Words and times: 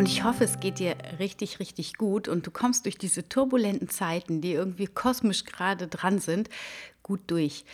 Und 0.00 0.06
ich 0.06 0.24
hoffe, 0.24 0.44
es 0.44 0.60
geht 0.60 0.78
dir 0.78 0.96
richtig, 1.18 1.60
richtig 1.60 1.98
gut 1.98 2.26
und 2.26 2.46
du 2.46 2.50
kommst 2.50 2.86
durch 2.86 2.96
diese 2.96 3.28
turbulenten 3.28 3.90
Zeiten, 3.90 4.40
die 4.40 4.52
irgendwie 4.52 4.86
kosmisch 4.86 5.44
gerade 5.44 5.88
dran 5.88 6.20
sind, 6.20 6.48
gut 7.02 7.20
durch. 7.26 7.66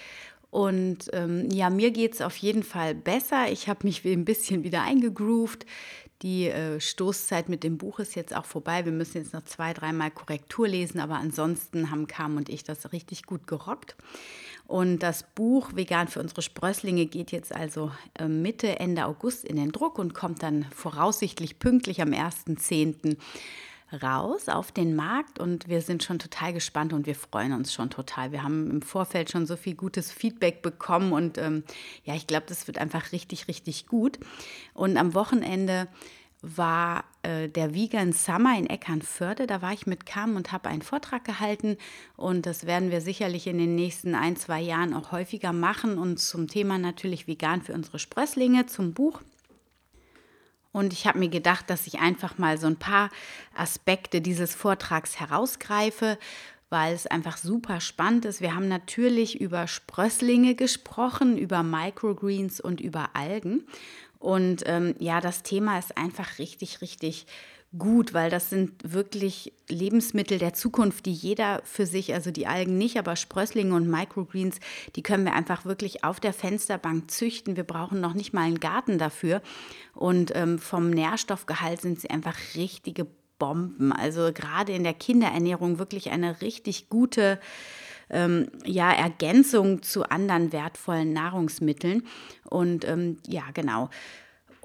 Und 0.50 1.08
ähm, 1.12 1.48
ja, 1.52 1.70
mir 1.70 1.92
geht 1.92 2.14
es 2.14 2.22
auf 2.22 2.36
jeden 2.38 2.64
Fall 2.64 2.96
besser. 2.96 3.48
Ich 3.52 3.68
habe 3.68 3.86
mich 3.86 4.04
ein 4.04 4.24
bisschen 4.24 4.64
wieder 4.64 4.82
eingegroovt. 4.82 5.66
Die 6.22 6.48
äh, 6.48 6.80
Stoßzeit 6.80 7.48
mit 7.48 7.62
dem 7.62 7.78
Buch 7.78 8.00
ist 8.00 8.16
jetzt 8.16 8.34
auch 8.34 8.44
vorbei. 8.44 8.84
Wir 8.84 8.90
müssen 8.90 9.18
jetzt 9.18 9.32
noch 9.32 9.44
zwei, 9.44 9.72
dreimal 9.72 10.10
Korrektur 10.10 10.66
lesen, 10.66 10.98
aber 10.98 11.18
ansonsten 11.18 11.92
haben 11.92 12.08
Kam 12.08 12.36
und 12.36 12.48
ich 12.48 12.64
das 12.64 12.92
richtig 12.92 13.22
gut 13.26 13.46
gerockt. 13.46 13.94
Und 14.66 14.98
das 14.98 15.22
Buch 15.34 15.70
Vegan 15.74 16.08
für 16.08 16.20
unsere 16.20 16.42
Sprösslinge 16.42 17.06
geht 17.06 17.30
jetzt 17.30 17.54
also 17.54 17.92
äh, 18.18 18.26
Mitte, 18.26 18.80
Ende 18.80 19.06
August 19.06 19.44
in 19.44 19.56
den 19.56 19.70
Druck 19.70 19.98
und 19.98 20.12
kommt 20.12 20.42
dann 20.42 20.64
voraussichtlich 20.74 21.58
pünktlich 21.60 22.02
am 22.02 22.10
1.10. 22.10 23.16
raus 24.02 24.48
auf 24.48 24.72
den 24.72 24.96
Markt. 24.96 25.38
Und 25.38 25.68
wir 25.68 25.82
sind 25.82 26.02
schon 26.02 26.18
total 26.18 26.52
gespannt 26.52 26.92
und 26.92 27.06
wir 27.06 27.14
freuen 27.14 27.52
uns 27.52 27.72
schon 27.72 27.90
total. 27.90 28.32
Wir 28.32 28.42
haben 28.42 28.70
im 28.70 28.82
Vorfeld 28.82 29.30
schon 29.30 29.46
so 29.46 29.56
viel 29.56 29.76
gutes 29.76 30.10
Feedback 30.10 30.62
bekommen 30.62 31.12
und 31.12 31.38
ähm, 31.38 31.62
ja, 32.04 32.14
ich 32.16 32.26
glaube, 32.26 32.46
das 32.48 32.66
wird 32.66 32.78
einfach 32.78 33.12
richtig, 33.12 33.46
richtig 33.46 33.86
gut. 33.86 34.18
Und 34.74 34.96
am 34.96 35.14
Wochenende 35.14 35.86
war 36.54 37.04
äh, 37.22 37.48
der 37.48 37.74
Vegan 37.74 38.12
Summer 38.12 38.56
in 38.56 38.66
Eckernförde. 38.66 39.46
Da 39.46 39.62
war 39.62 39.72
ich 39.72 39.86
mit 39.86 40.06
Kam 40.06 40.36
und 40.36 40.52
habe 40.52 40.68
einen 40.68 40.82
Vortrag 40.82 41.24
gehalten. 41.24 41.76
Und 42.16 42.46
das 42.46 42.66
werden 42.66 42.90
wir 42.90 43.00
sicherlich 43.00 43.46
in 43.46 43.58
den 43.58 43.74
nächsten 43.74 44.14
ein, 44.14 44.36
zwei 44.36 44.60
Jahren 44.60 44.94
auch 44.94 45.10
häufiger 45.10 45.52
machen. 45.52 45.98
Und 45.98 46.18
zum 46.18 46.46
Thema 46.46 46.78
natürlich 46.78 47.26
vegan 47.26 47.62
für 47.62 47.74
unsere 47.74 47.98
Sprösslinge, 47.98 48.66
zum 48.66 48.94
Buch. 48.94 49.20
Und 50.70 50.92
ich 50.92 51.06
habe 51.06 51.18
mir 51.18 51.30
gedacht, 51.30 51.70
dass 51.70 51.86
ich 51.86 52.00
einfach 52.00 52.38
mal 52.38 52.58
so 52.58 52.66
ein 52.66 52.76
paar 52.76 53.10
Aspekte 53.54 54.20
dieses 54.20 54.54
Vortrags 54.54 55.18
herausgreife, 55.18 56.18
weil 56.68 56.94
es 56.94 57.06
einfach 57.06 57.38
super 57.38 57.80
spannend 57.80 58.24
ist. 58.24 58.40
Wir 58.40 58.54
haben 58.54 58.68
natürlich 58.68 59.40
über 59.40 59.68
Sprösslinge 59.68 60.54
gesprochen, 60.54 61.38
über 61.38 61.62
Microgreens 61.62 62.60
und 62.60 62.80
über 62.80 63.10
Algen. 63.14 63.66
Und 64.18 64.62
ähm, 64.66 64.94
ja, 64.98 65.20
das 65.20 65.42
Thema 65.42 65.78
ist 65.78 65.96
einfach 65.96 66.38
richtig, 66.38 66.80
richtig 66.80 67.26
gut, 67.76 68.14
weil 68.14 68.30
das 68.30 68.50
sind 68.50 68.72
wirklich 68.92 69.52
Lebensmittel 69.68 70.38
der 70.38 70.54
Zukunft, 70.54 71.06
die 71.06 71.12
jeder 71.12 71.60
für 71.64 71.86
sich, 71.86 72.14
also 72.14 72.30
die 72.30 72.46
Algen 72.46 72.78
nicht, 72.78 72.98
aber 72.98 73.16
Sprösslinge 73.16 73.74
und 73.74 73.88
Microgreens, 73.88 74.58
die 74.94 75.02
können 75.02 75.24
wir 75.24 75.34
einfach 75.34 75.64
wirklich 75.64 76.04
auf 76.04 76.20
der 76.20 76.32
Fensterbank 76.32 77.10
züchten. 77.10 77.56
Wir 77.56 77.64
brauchen 77.64 78.00
noch 78.00 78.14
nicht 78.14 78.32
mal 78.32 78.42
einen 78.42 78.60
Garten 78.60 78.98
dafür. 78.98 79.42
Und 79.94 80.34
ähm, 80.34 80.58
vom 80.58 80.90
Nährstoffgehalt 80.90 81.80
sind 81.80 82.00
sie 82.00 82.10
einfach 82.10 82.36
richtige 82.54 83.06
Bomben. 83.38 83.92
Also 83.92 84.32
gerade 84.32 84.72
in 84.72 84.84
der 84.84 84.94
Kinderernährung 84.94 85.78
wirklich 85.78 86.10
eine 86.10 86.40
richtig 86.40 86.88
gute 86.88 87.38
ähm, 88.10 88.48
ja, 88.64 88.92
Ergänzung 88.92 89.82
zu 89.82 90.04
anderen 90.04 90.52
wertvollen 90.52 91.12
Nahrungsmitteln. 91.12 92.04
Und 92.44 92.86
ähm, 92.86 93.18
ja, 93.26 93.44
genau. 93.54 93.90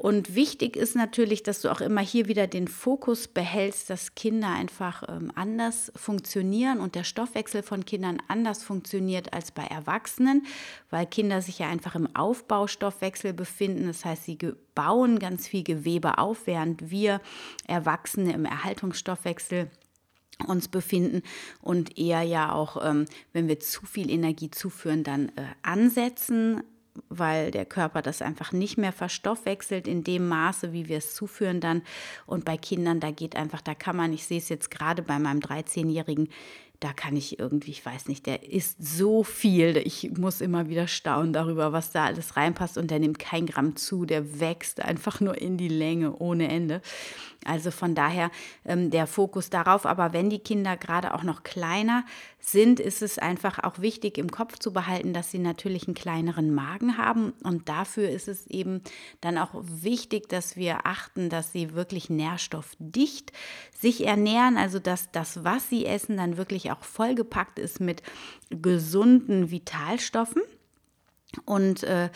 Und 0.01 0.33
wichtig 0.33 0.77
ist 0.77 0.95
natürlich, 0.95 1.43
dass 1.43 1.61
du 1.61 1.69
auch 1.69 1.79
immer 1.79 2.01
hier 2.01 2.27
wieder 2.27 2.47
den 2.47 2.67
Fokus 2.67 3.27
behältst, 3.27 3.87
dass 3.91 4.15
Kinder 4.15 4.47
einfach 4.47 5.03
ähm, 5.07 5.31
anders 5.35 5.91
funktionieren 5.95 6.79
und 6.79 6.95
der 6.95 7.03
Stoffwechsel 7.03 7.61
von 7.61 7.85
Kindern 7.85 8.17
anders 8.27 8.63
funktioniert 8.63 9.31
als 9.31 9.51
bei 9.51 9.61
Erwachsenen, 9.61 10.47
weil 10.89 11.05
Kinder 11.05 11.43
sich 11.43 11.59
ja 11.59 11.69
einfach 11.69 11.93
im 11.93 12.15
Aufbaustoffwechsel 12.15 13.33
befinden. 13.33 13.85
Das 13.85 14.03
heißt, 14.03 14.23
sie 14.23 14.39
bauen 14.73 15.19
ganz 15.19 15.47
viel 15.47 15.63
Gewebe 15.63 16.17
auf, 16.17 16.47
während 16.47 16.89
wir 16.89 17.21
Erwachsene 17.67 18.33
im 18.33 18.45
Erhaltungsstoffwechsel 18.45 19.69
uns 20.41 20.67
befinden 20.67 21.21
und 21.61 21.97
eher 21.97 22.21
ja 22.23 22.51
auch, 22.53 22.83
ähm, 22.83 23.05
wenn 23.33 23.47
wir 23.47 23.59
zu 23.59 23.85
viel 23.85 24.09
Energie 24.09 24.51
zuführen, 24.51 25.03
dann 25.03 25.29
äh, 25.29 25.43
ansetzen, 25.61 26.63
weil 27.09 27.51
der 27.51 27.65
Körper 27.65 28.01
das 28.01 28.21
einfach 28.21 28.51
nicht 28.51 28.77
mehr 28.77 28.91
verstoffwechselt 28.91 29.87
in 29.87 30.03
dem 30.03 30.27
Maße, 30.27 30.73
wie 30.73 30.89
wir 30.89 30.97
es 30.97 31.15
zuführen 31.15 31.61
dann. 31.61 31.83
Und 32.25 32.45
bei 32.45 32.57
Kindern, 32.57 32.99
da 32.99 33.11
geht 33.11 33.35
einfach, 33.35 33.61
da 33.61 33.73
kann 33.75 33.95
man, 33.95 34.13
ich 34.13 34.25
sehe 34.25 34.39
es 34.39 34.49
jetzt 34.49 34.71
gerade 34.71 35.01
bei 35.01 35.17
meinem 35.17 35.39
13-Jährigen, 35.39 36.27
da 36.81 36.93
kann 36.93 37.15
ich 37.15 37.37
irgendwie, 37.37 37.69
ich 37.69 37.85
weiß 37.85 38.07
nicht, 38.07 38.25
der 38.25 38.51
isst 38.51 38.83
so 38.83 39.23
viel. 39.23 39.77
Ich 39.77 40.17
muss 40.17 40.41
immer 40.41 40.67
wieder 40.67 40.87
staunen 40.87 41.31
darüber, 41.31 41.71
was 41.71 41.91
da 41.91 42.05
alles 42.05 42.35
reinpasst 42.35 42.75
und 42.75 42.89
der 42.89 42.97
nimmt 42.97 43.19
kein 43.19 43.45
Gramm 43.45 43.75
zu, 43.75 44.05
der 44.05 44.39
wächst 44.39 44.81
einfach 44.81 45.21
nur 45.21 45.39
in 45.39 45.57
die 45.57 45.67
Länge 45.67 46.15
ohne 46.17 46.49
Ende. 46.49 46.81
Also 47.45 47.69
von 47.69 47.93
daher 47.93 48.31
ähm, 48.65 48.89
der 48.89 49.05
Fokus 49.05 49.51
darauf. 49.51 49.85
Aber 49.85 50.11
wenn 50.11 50.31
die 50.31 50.39
Kinder 50.39 50.75
gerade 50.75 51.13
auch 51.13 51.21
noch 51.21 51.43
kleiner 51.43 52.03
sind, 52.41 52.79
ist 52.79 53.01
es 53.01 53.19
einfach 53.19 53.59
auch 53.63 53.79
wichtig 53.79 54.17
im 54.17 54.31
Kopf 54.31 54.57
zu 54.57 54.73
behalten, 54.73 55.13
dass 55.13 55.31
sie 55.31 55.37
natürlich 55.37 55.87
einen 55.87 55.93
kleineren 55.93 56.53
Magen 56.53 56.97
haben. 56.97 57.33
Und 57.43 57.69
dafür 57.69 58.09
ist 58.09 58.27
es 58.27 58.47
eben 58.47 58.81
dann 59.21 59.37
auch 59.37 59.51
wichtig, 59.53 60.27
dass 60.27 60.55
wir 60.55 60.85
achten, 60.85 61.29
dass 61.29 61.51
sie 61.51 61.73
wirklich 61.73 62.09
nährstoffdicht 62.09 63.31
sich 63.79 64.05
ernähren. 64.05 64.57
Also 64.57 64.79
dass 64.79 65.11
das, 65.11 65.43
was 65.43 65.69
sie 65.69 65.85
essen, 65.85 66.17
dann 66.17 66.37
wirklich 66.37 66.71
auch 66.71 66.83
vollgepackt 66.83 67.59
ist 67.59 67.79
mit 67.79 68.01
gesunden 68.49 69.51
Vitalstoffen. 69.51 70.41
Und 71.45 71.83
äh, 71.83 72.09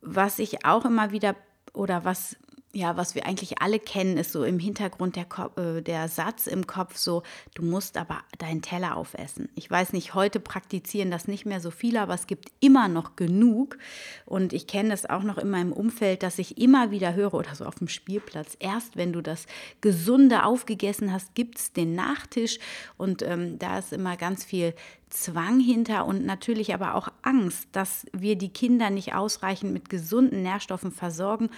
was 0.00 0.38
ich 0.38 0.64
auch 0.64 0.84
immer 0.84 1.10
wieder 1.10 1.36
oder 1.74 2.04
was 2.04 2.36
ja, 2.72 2.96
was 2.96 3.16
wir 3.16 3.26
eigentlich 3.26 3.60
alle 3.60 3.80
kennen, 3.80 4.16
ist 4.16 4.30
so 4.30 4.44
im 4.44 4.60
Hintergrund 4.60 5.16
der, 5.16 5.26
äh, 5.56 5.82
der 5.82 6.08
Satz 6.08 6.46
im 6.46 6.68
Kopf 6.68 6.96
so, 6.96 7.24
du 7.54 7.64
musst 7.64 7.96
aber 7.96 8.20
deinen 8.38 8.62
Teller 8.62 8.96
aufessen. 8.96 9.48
Ich 9.56 9.68
weiß 9.68 9.92
nicht, 9.92 10.14
heute 10.14 10.38
praktizieren 10.38 11.10
das 11.10 11.26
nicht 11.26 11.46
mehr 11.46 11.60
so 11.60 11.72
viele, 11.72 12.00
aber 12.00 12.14
es 12.14 12.28
gibt 12.28 12.52
immer 12.60 12.86
noch 12.86 13.16
genug. 13.16 13.76
Und 14.24 14.52
ich 14.52 14.68
kenne 14.68 14.90
das 14.90 15.08
auch 15.08 15.24
noch 15.24 15.38
in 15.38 15.50
meinem 15.50 15.72
Umfeld, 15.72 16.22
dass 16.22 16.38
ich 16.38 16.58
immer 16.58 16.92
wieder 16.92 17.14
höre 17.14 17.34
oder 17.34 17.56
so 17.56 17.64
auf 17.64 17.74
dem 17.74 17.88
Spielplatz, 17.88 18.56
erst 18.60 18.96
wenn 18.96 19.12
du 19.12 19.20
das 19.20 19.46
Gesunde 19.80 20.44
aufgegessen 20.44 21.12
hast, 21.12 21.34
gibt 21.34 21.58
es 21.58 21.72
den 21.72 21.96
Nachtisch. 21.96 22.60
Und 22.96 23.22
ähm, 23.22 23.58
da 23.58 23.78
ist 23.78 23.92
immer 23.92 24.16
ganz 24.16 24.44
viel 24.44 24.74
Zwang 25.08 25.58
hinter 25.58 26.06
und 26.06 26.24
natürlich 26.24 26.72
aber 26.72 26.94
auch 26.94 27.08
Angst, 27.22 27.66
dass 27.72 28.06
wir 28.12 28.36
die 28.36 28.52
Kinder 28.52 28.90
nicht 28.90 29.12
ausreichend 29.12 29.72
mit 29.72 29.88
gesunden 29.88 30.42
Nährstoffen 30.42 30.92
versorgen 30.92 31.50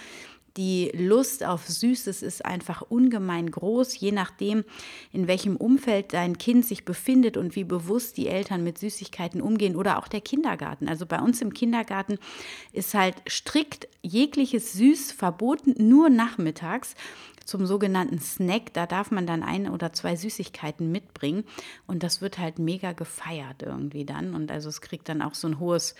die 0.57 0.91
Lust 0.93 1.43
auf 1.43 1.67
Süßes 1.67 2.21
ist 2.21 2.45
einfach 2.45 2.81
ungemein 2.81 3.49
groß, 3.49 3.99
je 3.99 4.11
nachdem, 4.11 4.63
in 5.11 5.27
welchem 5.27 5.55
Umfeld 5.55 6.13
dein 6.13 6.37
Kind 6.37 6.65
sich 6.65 6.85
befindet 6.85 7.37
und 7.37 7.55
wie 7.55 7.63
bewusst 7.63 8.17
die 8.17 8.27
Eltern 8.27 8.63
mit 8.63 8.77
Süßigkeiten 8.77 9.41
umgehen 9.41 9.75
oder 9.75 9.97
auch 9.97 10.07
der 10.07 10.21
Kindergarten. 10.21 10.87
Also 10.87 11.07
bei 11.07 11.19
uns 11.19 11.41
im 11.41 11.53
Kindergarten 11.53 12.19
ist 12.71 12.93
halt 12.93 13.15
strikt 13.27 13.87
jegliches 14.03 14.73
Süß 14.73 15.11
verboten, 15.11 15.73
nur 15.77 16.09
nachmittags 16.09 16.93
zum 17.45 17.65
sogenannten 17.65 18.19
Snack. 18.19 18.73
Da 18.73 18.85
darf 18.85 19.09
man 19.09 19.25
dann 19.25 19.41
ein 19.41 19.67
oder 19.67 19.91
zwei 19.91 20.15
Süßigkeiten 20.15 20.91
mitbringen 20.91 21.45
und 21.87 22.03
das 22.03 22.21
wird 22.21 22.37
halt 22.37 22.59
mega 22.59 22.93
gefeiert 22.93 23.63
irgendwie 23.63 24.05
dann. 24.05 24.35
Und 24.35 24.51
also 24.51 24.69
es 24.69 24.81
kriegt 24.81 25.09
dann 25.09 25.23
auch 25.23 25.33
so 25.33 25.47
ein 25.47 25.59
hohes, 25.59 25.95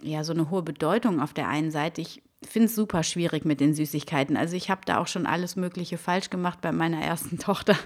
ja, 0.00 0.24
so 0.24 0.32
eine 0.32 0.48
hohe 0.48 0.62
Bedeutung 0.62 1.20
auf 1.20 1.34
der 1.34 1.48
einen 1.48 1.70
Seite. 1.70 2.00
Ich 2.00 2.22
finde 2.46 2.66
es 2.66 2.74
super 2.74 3.02
schwierig 3.02 3.44
mit 3.44 3.60
den 3.60 3.74
Süßigkeiten. 3.74 4.36
Also 4.36 4.56
ich 4.56 4.70
habe 4.70 4.82
da 4.84 4.98
auch 4.98 5.06
schon 5.06 5.26
alles 5.26 5.56
Mögliche 5.56 5.98
falsch 5.98 6.30
gemacht 6.30 6.60
bei 6.60 6.72
meiner 6.72 7.00
ersten 7.00 7.38
Tochter. 7.38 7.76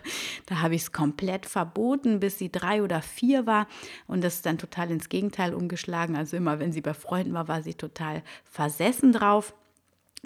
Da 0.46 0.60
habe 0.60 0.74
ich 0.74 0.82
es 0.82 0.92
komplett 0.92 1.46
verboten, 1.46 2.20
bis 2.20 2.38
sie 2.38 2.50
drei 2.50 2.82
oder 2.82 3.02
vier 3.02 3.46
war. 3.46 3.66
Und 4.06 4.22
das 4.22 4.36
ist 4.36 4.46
dann 4.46 4.58
total 4.58 4.90
ins 4.90 5.08
Gegenteil 5.08 5.54
umgeschlagen. 5.54 6.16
Also 6.16 6.36
immer, 6.36 6.58
wenn 6.58 6.72
sie 6.72 6.80
bei 6.80 6.94
Freunden 6.94 7.34
war, 7.34 7.48
war 7.48 7.62
sie 7.62 7.74
total 7.74 8.22
versessen 8.44 9.12
drauf. 9.12 9.54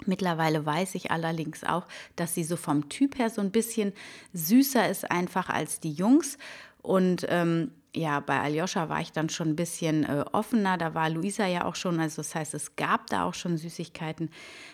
Mittlerweile 0.05 0.65
weiß 0.65 0.95
ich 0.95 1.11
allerdings 1.11 1.63
auch, 1.63 1.85
dass 2.15 2.33
sie 2.33 2.43
so 2.43 2.55
vom 2.55 2.89
Typ 2.89 3.17
her 3.19 3.29
so 3.29 3.41
ein 3.41 3.51
bisschen 3.51 3.93
süßer 4.33 4.89
ist 4.89 5.09
einfach 5.11 5.49
als 5.49 5.79
die 5.79 5.93
Jungs. 5.93 6.37
Und 6.81 7.25
ähm, 7.29 7.71
ja, 7.95 8.19
bei 8.19 8.39
Aljoscha 8.39 8.89
war 8.89 9.01
ich 9.01 9.11
dann 9.11 9.29
schon 9.29 9.49
ein 9.49 9.55
bisschen 9.55 10.03
äh, 10.03 10.25
offener. 10.31 10.77
Da 10.77 10.95
war 10.95 11.09
Luisa 11.09 11.45
ja 11.45 11.65
auch 11.65 11.75
schon. 11.75 11.99
Also 11.99 12.21
das 12.21 12.33
heißt, 12.33 12.53
es 12.55 12.75
gab 12.75 13.07
da 13.07 13.25
auch 13.25 13.35
schon 13.35 13.57
Süßigkeiten 13.57 14.31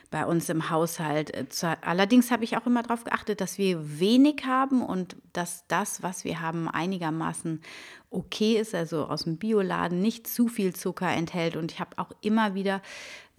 bei 0.10 0.25
uns 0.25 0.48
im 0.48 0.69
Haushalt. 0.69 1.33
Äh, 1.33 1.75
allerdings 1.81 2.31
habe 2.31 2.45
ich 2.45 2.56
auch 2.56 2.66
immer 2.66 2.81
darauf 2.81 3.04
geachtet, 3.04 3.42
dass 3.42 3.57
wir 3.57 4.00
wenig 4.00 4.45
haben 4.45 4.81
und 4.81 5.18
dass 5.33 5.66
das, 5.68 6.01
was 6.01 6.24
wir 6.24 6.39
haben, 6.39 6.69
einigermaßen 6.69 7.62
okay 8.10 8.57
ist, 8.57 8.74
also 8.74 9.06
aus 9.06 9.25
dem 9.25 9.38
Bioladen, 9.38 10.00
nicht 10.00 10.25
zu 10.25 10.48
viel 10.48 10.74
Zucker 10.74 11.12
enthält. 11.12 11.57
Und 11.57 11.74
ich 11.74 11.80
habe 11.81 11.98
auch 11.98 12.12
immer 12.22 12.56
wieder 12.56 12.81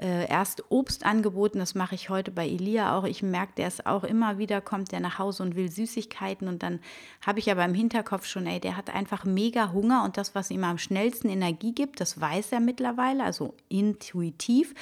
äh, 0.00 0.26
erst 0.29 0.64
Obst 0.70 1.05
angeboten. 1.05 1.58
Das 1.58 1.75
mache 1.75 1.94
ich 1.94 2.08
heute 2.08 2.31
bei 2.31 2.49
Elia 2.49 2.97
auch. 2.97 3.05
Ich 3.05 3.23
merke, 3.23 3.52
der 3.58 3.69
ist 3.69 3.87
auch 3.87 4.02
immer 4.02 4.38
wieder, 4.38 4.61
kommt 4.61 4.93
der 4.93 5.00
nach 5.00 5.19
Hause 5.19 5.43
und 5.43 5.56
will 5.56 5.70
Süßigkeiten. 5.70 6.49
Und 6.49 6.62
dann 6.62 6.81
habe 7.25 7.38
ich 7.38 7.50
aber 7.50 7.64
im 7.64 7.75
Hinterkopf 7.75 8.25
schon, 8.25 8.47
ey, 8.47 8.61
der 8.61 8.76
hat 8.76 8.88
einfach 8.88 9.25
mega 9.25 9.73
Hunger 9.73 10.05
und 10.05 10.17
das, 10.17 10.35
was 10.35 10.50
ihm 10.50 10.64
am 10.64 10.79
schnellsten 10.79 11.29
Energie 11.29 11.75
gibt, 11.75 12.00
das 12.00 12.20
weiß 12.20 12.52
er 12.52 12.61
mittlerweile, 12.61 13.25
also 13.25 13.55
intuitiv. 13.69 14.75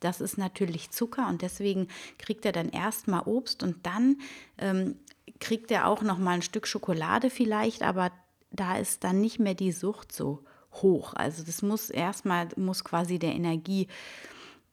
Das 0.00 0.20
ist 0.20 0.36
natürlich 0.36 0.90
Zucker 0.90 1.26
und 1.28 1.40
deswegen 1.40 1.88
kriegt 2.18 2.44
er 2.44 2.52
dann 2.52 2.68
erstmal 2.68 3.22
Obst 3.22 3.62
und 3.62 3.86
dann 3.86 4.18
ähm, 4.58 4.96
kriegt 5.40 5.70
er 5.70 5.86
auch 5.88 6.02
noch 6.02 6.18
mal 6.18 6.32
ein 6.32 6.42
Stück 6.42 6.66
Schokolade 6.66 7.30
vielleicht, 7.30 7.82
aber 7.82 8.12
da 8.50 8.76
ist 8.76 9.04
dann 9.04 9.20
nicht 9.20 9.38
mehr 9.38 9.54
die 9.54 9.72
Sucht 9.72 10.12
so 10.12 10.44
hoch. 10.82 11.14
Also 11.14 11.42
das 11.42 11.62
muss 11.62 11.90
erstmal 11.90 12.48
muss 12.56 12.84
quasi 12.84 13.18
der 13.18 13.34
Energie 13.34 13.88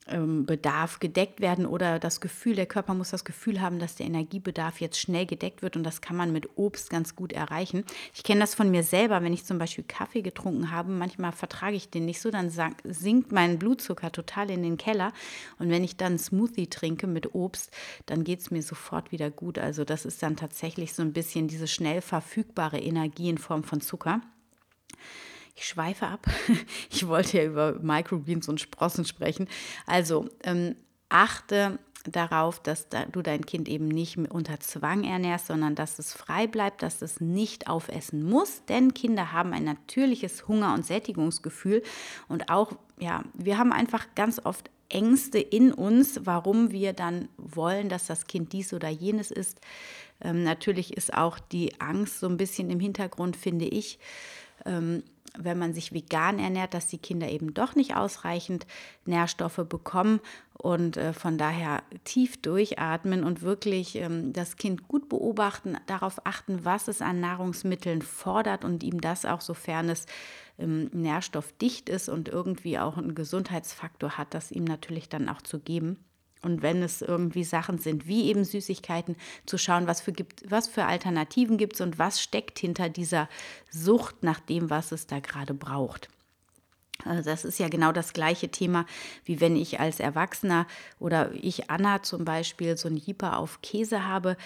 Bedarf 0.06 1.00
gedeckt 1.00 1.40
werden 1.40 1.66
oder 1.66 1.98
das 1.98 2.20
Gefühl, 2.20 2.56
der 2.56 2.66
Körper 2.66 2.94
muss 2.94 3.12
das 3.12 3.24
Gefühl 3.24 3.62
haben, 3.62 3.80
dass 3.80 3.96
der 3.96 4.06
Energiebedarf 4.06 4.82
jetzt 4.82 5.00
schnell 5.00 5.26
gedeckt 5.26 5.62
wird 5.62 5.78
und 5.78 5.84
das 5.84 6.02
kann 6.02 6.18
man 6.18 6.34
mit 6.34 6.58
Obst 6.58 6.90
ganz 6.90 7.16
gut 7.16 7.32
erreichen. 7.32 7.86
Ich 8.14 8.24
kenne 8.24 8.42
das 8.42 8.54
von 8.54 8.70
mir 8.70 8.84
selber, 8.84 9.24
wenn 9.24 9.32
ich 9.32 9.46
zum 9.46 9.60
Beispiel 9.60 9.86
Kaffee 9.88 10.22
getrunken 10.22 10.72
habe, 10.72 10.92
manchmal 10.92 11.32
vertrage 11.32 11.78
ich 11.78 11.90
den 11.90 12.04
nicht 12.04 12.20
so, 12.20 12.32
dann 12.32 12.52
sinkt 12.84 13.32
mein 13.32 13.58
Blutzucker 13.60 14.12
total 14.12 14.50
in 14.50 14.62
den 14.62 14.76
Keller 14.76 15.14
und 15.58 15.70
wenn 15.70 15.86
ich 15.86 15.96
dann 15.96 16.20
Smoothie 16.20 16.68
trinke 16.68 17.08
mit 17.08 17.34
Obst, 17.34 17.72
dann 18.06 18.26
geht 18.26 18.42
es 18.42 18.52
mir 18.52 18.62
sofort 18.62 19.14
wieder 19.14 19.32
gut. 19.32 19.58
Also 19.58 19.86
das 19.86 20.04
ist 20.04 20.22
dann 20.22 20.36
tatsächlich 20.36 20.94
so 20.94 21.02
ein 21.02 21.14
bisschen 21.14 21.48
diese 21.48 21.68
schnell 21.68 22.02
verfügbare 22.02 22.80
Energie 22.80 23.30
in 23.30 23.38
Form 23.38 23.64
von 23.64 23.80
Zucker. 23.80 24.20
Ich 25.56 25.68
schweife 25.68 26.08
ab. 26.08 26.26
Ich 26.90 27.08
wollte 27.08 27.38
ja 27.38 27.46
über 27.46 27.74
Microgreens 27.82 28.48
und 28.48 28.62
Sprossen 28.62 29.06
sprechen. 29.06 29.48
Also 29.86 30.30
ähm, 30.44 30.76
achte 31.10 31.80
darauf, 32.06 32.62
dass 32.62 32.88
du 33.12 33.22
dein 33.22 33.46
Kind 33.46 33.70
eben 33.70 33.88
nicht 33.88 34.18
unter 34.18 34.60
Zwang 34.60 35.04
ernährst, 35.04 35.48
sondern 35.48 35.76
dass 35.76 36.00
es 36.00 36.14
frei 36.14 36.48
bleibt, 36.48 36.84
dass 36.84 37.02
es 37.02 37.22
nicht 37.22 37.68
aufessen 37.68 38.24
muss, 38.24 38.66
denn 38.66 38.94
Kinder 38.94 39.32
haben 39.32 39.54
ein 39.54 39.64
natürliches 39.64 40.48
Hunger- 40.48 40.74
und 40.74 40.86
Sättigungsgefühl 40.86 41.82
und 42.28 42.50
auch, 42.50 42.74
ja, 43.00 43.24
wir 43.34 43.58
haben 43.58 43.72
einfach 43.72 44.08
ganz 44.16 44.42
oft 44.44 44.70
Ängste 44.90 45.40
in 45.40 45.74
uns, 45.74 46.20
warum 46.24 46.72
wir 46.72 46.94
dann 46.94 47.30
wollen, 47.38 47.90
dass 47.90 48.06
das 48.06 48.28
Kind 48.28 48.54
dies 48.54 48.74
oder 48.74 48.90
jenes 48.90 49.32
ist. 49.32 49.60
Ähm, 50.22 50.44
natürlich 50.44 50.96
ist 50.96 51.14
auch 51.14 51.40
die 51.40 51.80
Angst 51.80 52.20
so 52.20 52.28
ein 52.28 52.38
bisschen 52.38 52.70
im 52.70 52.80
Hintergrund, 52.80 53.36
finde 53.36 53.66
ich. 53.66 53.98
Ähm, 54.66 55.04
wenn 55.38 55.58
man 55.58 55.74
sich 55.74 55.94
vegan 55.94 56.40
ernährt, 56.40 56.74
dass 56.74 56.88
die 56.88 56.98
Kinder 56.98 57.30
eben 57.30 57.54
doch 57.54 57.76
nicht 57.76 57.96
ausreichend 57.96 58.68
Nährstoffe 59.06 59.66
bekommen 59.68 60.20
und 60.54 60.98
äh, 60.98 61.14
von 61.14 61.38
daher 61.38 61.84
tief 62.04 62.42
durchatmen 62.42 63.24
und 63.24 63.42
wirklich 63.42 63.96
ähm, 63.96 64.34
das 64.34 64.58
Kind 64.58 64.88
gut 64.88 65.10
beobachten, 65.10 65.78
darauf 65.88 66.26
achten, 66.26 66.66
was 66.66 66.88
es 66.88 67.02
an 67.02 67.20
Nahrungsmitteln 67.20 68.02
fordert 68.02 68.64
und 68.64 68.84
ihm 68.84 69.02
das 69.02 69.26
auch, 69.26 69.42
sofern 69.42 69.90
es 69.90 70.06
ähm, 70.60 70.90
nährstoffdicht 70.94 71.90
ist 71.90 72.10
und 72.10 72.30
irgendwie 72.30 72.78
auch 72.78 72.98
einen 72.98 73.16
Gesundheitsfaktor 73.16 74.18
hat, 74.18 74.34
das 74.34 74.52
ihm 74.52 74.66
natürlich 74.66 75.10
dann 75.10 75.30
auch 75.30 75.42
zu 75.42 75.60
geben. 75.60 75.98
Und 76.44 76.62
wenn 76.62 76.84
es 76.84 77.02
irgendwie 77.02 77.44
Sachen 77.44 77.80
sind, 77.80 78.08
wie 78.08 78.26
eben 78.26 78.44
Süßigkeiten, 78.44 79.16
zu 79.46 79.58
schauen, 79.58 79.88
was 79.88 80.02
für, 80.02 80.12
gibt, 80.12 80.50
was 80.50 80.68
für 80.68 80.86
Alternativen 80.86 81.58
gibt 81.58 81.76
es 81.76 81.82
und 81.82 81.98
was 81.98 82.22
steckt 82.22 82.60
hinter 82.60 82.90
dieser 82.90 83.30
Sucht 83.72 84.24
nach 84.24 84.40
dem, 84.40 84.70
was 84.70 84.92
es 84.92 85.08
da 85.08 85.20
gerade 85.20 85.54
braucht. 85.54 86.10
Also 87.06 87.30
das 87.30 87.44
ist 87.44 87.60
ja 87.60 87.68
genau 87.68 87.92
das 87.92 88.14
gleiche 88.14 88.50
Thema, 88.50 88.86
wie 89.26 89.42
wenn 89.42 89.56
ich 89.56 89.80
als 89.80 90.00
Erwachsener 90.00 90.68
oder 91.00 91.32
ich 91.34 91.70
Anna 91.70 92.02
zum 92.02 92.24
Beispiel 92.24 92.78
so 92.78 92.88
ein 92.88 92.96
Jieper 92.96 93.38
auf 93.38 93.62
Käse 93.62 94.08
habe 94.08 94.38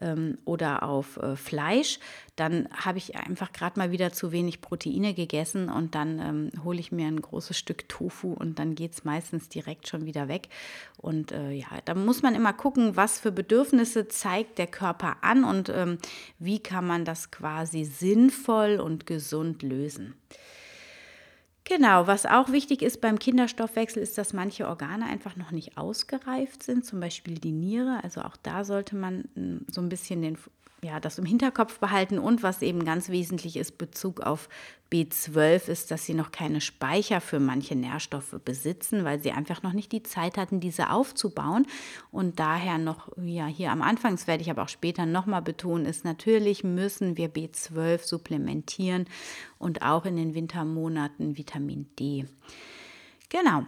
ähm, 0.00 0.38
oder 0.44 0.82
auf 0.82 1.18
äh, 1.18 1.36
Fleisch, 1.36 1.98
dann 2.36 2.68
habe 2.72 2.98
ich 2.98 3.16
einfach 3.16 3.52
gerade 3.52 3.78
mal 3.78 3.90
wieder 3.90 4.12
zu 4.12 4.32
wenig 4.32 4.60
Proteine 4.60 5.14
gegessen 5.14 5.68
und 5.68 5.94
dann 5.94 6.18
ähm, 6.18 6.64
hole 6.64 6.78
ich 6.78 6.92
mir 6.92 7.06
ein 7.06 7.20
großes 7.20 7.58
Stück 7.58 7.88
Tofu 7.88 8.32
und 8.32 8.58
dann 8.58 8.74
geht 8.74 8.92
es 8.92 9.04
meistens 9.04 9.48
direkt 9.48 9.88
schon 9.88 10.06
wieder 10.06 10.28
weg. 10.28 10.48
Und 10.96 11.32
äh, 11.32 11.50
ja, 11.52 11.66
da 11.84 11.94
muss 11.94 12.22
man 12.22 12.34
immer 12.34 12.52
gucken, 12.52 12.96
was 12.96 13.18
für 13.18 13.32
Bedürfnisse 13.32 14.08
zeigt 14.08 14.58
der 14.58 14.68
Körper 14.68 15.18
an 15.22 15.44
und 15.44 15.68
ähm, 15.68 15.98
wie 16.38 16.60
kann 16.60 16.86
man 16.86 17.04
das 17.04 17.30
quasi 17.30 17.84
sinnvoll 17.84 18.80
und 18.80 19.06
gesund 19.06 19.62
lösen. 19.62 20.14
Genau, 21.68 22.06
was 22.06 22.26
auch 22.26 22.52
wichtig 22.52 22.80
ist 22.80 23.00
beim 23.00 23.18
Kinderstoffwechsel, 23.18 24.00
ist, 24.00 24.16
dass 24.16 24.32
manche 24.32 24.68
Organe 24.68 25.04
einfach 25.06 25.34
noch 25.34 25.50
nicht 25.50 25.76
ausgereift 25.76 26.62
sind, 26.62 26.84
zum 26.84 27.00
Beispiel 27.00 27.40
die 27.40 27.50
Niere. 27.50 28.04
Also 28.04 28.20
auch 28.20 28.36
da 28.36 28.62
sollte 28.62 28.94
man 28.94 29.24
hm, 29.34 29.66
so 29.68 29.80
ein 29.80 29.88
bisschen 29.88 30.22
den 30.22 30.38
ja, 30.86 31.00
das 31.00 31.18
im 31.18 31.24
Hinterkopf 31.24 31.80
behalten. 31.80 32.18
Und 32.18 32.42
was 32.42 32.62
eben 32.62 32.84
ganz 32.84 33.08
wesentlich 33.08 33.56
ist, 33.56 33.76
Bezug 33.76 34.20
auf 34.20 34.48
B12, 34.92 35.68
ist, 35.68 35.90
dass 35.90 36.06
sie 36.06 36.14
noch 36.14 36.30
keine 36.30 36.60
Speicher 36.60 37.20
für 37.20 37.40
manche 37.40 37.74
Nährstoffe 37.74 38.36
besitzen, 38.44 39.04
weil 39.04 39.20
sie 39.20 39.32
einfach 39.32 39.62
noch 39.64 39.72
nicht 39.72 39.90
die 39.90 40.04
Zeit 40.04 40.38
hatten, 40.38 40.60
diese 40.60 40.90
aufzubauen. 40.90 41.66
Und 42.12 42.38
daher 42.38 42.78
noch, 42.78 43.08
ja, 43.20 43.46
hier 43.46 43.72
am 43.72 43.82
Anfang, 43.82 44.12
das 44.12 44.28
werde 44.28 44.42
ich 44.42 44.50
aber 44.50 44.62
auch 44.62 44.68
später 44.68 45.06
nochmal 45.06 45.42
betonen, 45.42 45.86
ist 45.86 46.04
natürlich 46.04 46.62
müssen 46.62 47.16
wir 47.16 47.28
B12 47.28 48.06
supplementieren 48.06 49.06
und 49.58 49.82
auch 49.82 50.04
in 50.04 50.16
den 50.16 50.34
Wintermonaten 50.34 51.36
Vitamin 51.36 51.88
D. 51.98 52.26
Genau 53.28 53.64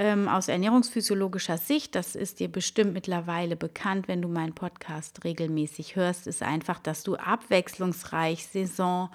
ähm, 0.00 0.28
aus 0.28 0.48
ernährungsphysiologischer 0.48 1.58
Sicht, 1.58 1.94
das 1.94 2.16
ist 2.16 2.40
dir 2.40 2.48
bestimmt 2.48 2.94
mittlerweile 2.94 3.54
bekannt, 3.54 4.08
wenn 4.08 4.22
du 4.22 4.28
meinen 4.28 4.54
Podcast 4.54 5.24
regelmäßig 5.24 5.94
hörst, 5.94 6.26
ist 6.26 6.42
einfach, 6.42 6.78
dass 6.78 7.02
du 7.02 7.16
abwechslungsreich, 7.16 8.46
saison- 8.46 9.10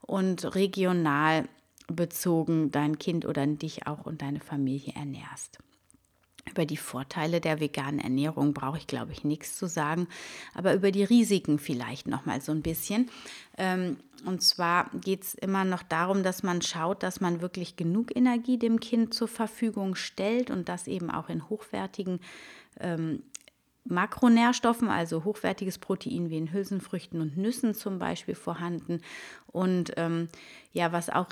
und 0.00 0.54
regional 0.54 1.46
bezogen 1.88 2.70
dein 2.70 2.98
Kind 2.98 3.26
oder 3.26 3.46
dich 3.46 3.86
auch 3.86 4.06
und 4.06 4.22
deine 4.22 4.40
Familie 4.40 4.94
ernährst. 4.96 5.58
Über 6.50 6.66
die 6.66 6.76
Vorteile 6.76 7.40
der 7.40 7.58
veganen 7.58 8.00
Ernährung 8.00 8.52
brauche 8.52 8.78
ich, 8.78 8.86
glaube 8.86 9.12
ich, 9.12 9.24
nichts 9.24 9.56
zu 9.56 9.66
sagen, 9.66 10.08
aber 10.52 10.74
über 10.74 10.90
die 10.90 11.04
Risiken 11.04 11.58
vielleicht 11.58 12.06
noch 12.06 12.26
mal 12.26 12.40
so 12.40 12.52
ein 12.52 12.62
bisschen. 12.62 13.10
Ähm, 13.56 13.96
und 14.26 14.42
zwar 14.42 14.90
geht 14.94 15.22
es 15.22 15.34
immer 15.34 15.64
noch 15.64 15.82
darum, 15.82 16.22
dass 16.22 16.42
man 16.42 16.62
schaut, 16.62 17.02
dass 17.02 17.20
man 17.20 17.40
wirklich 17.40 17.76
genug 17.76 18.14
Energie 18.14 18.58
dem 18.58 18.78
Kind 18.80 19.14
zur 19.14 19.28
Verfügung 19.28 19.94
stellt 19.94 20.50
und 20.50 20.68
das 20.68 20.86
eben 20.86 21.10
auch 21.10 21.28
in 21.28 21.48
hochwertigen 21.48 22.20
ähm, 22.78 23.22
Makronährstoffen, 23.84 24.88
also 24.88 25.24
hochwertiges 25.24 25.78
Protein 25.78 26.30
wie 26.30 26.38
in 26.38 26.52
Hülsenfrüchten 26.52 27.20
und 27.20 27.36
Nüssen 27.36 27.74
zum 27.74 27.98
Beispiel 27.98 28.34
vorhanden. 28.34 29.00
Und 29.46 29.92
ähm, 29.96 30.28
ja, 30.72 30.92
was 30.92 31.10
auch 31.10 31.28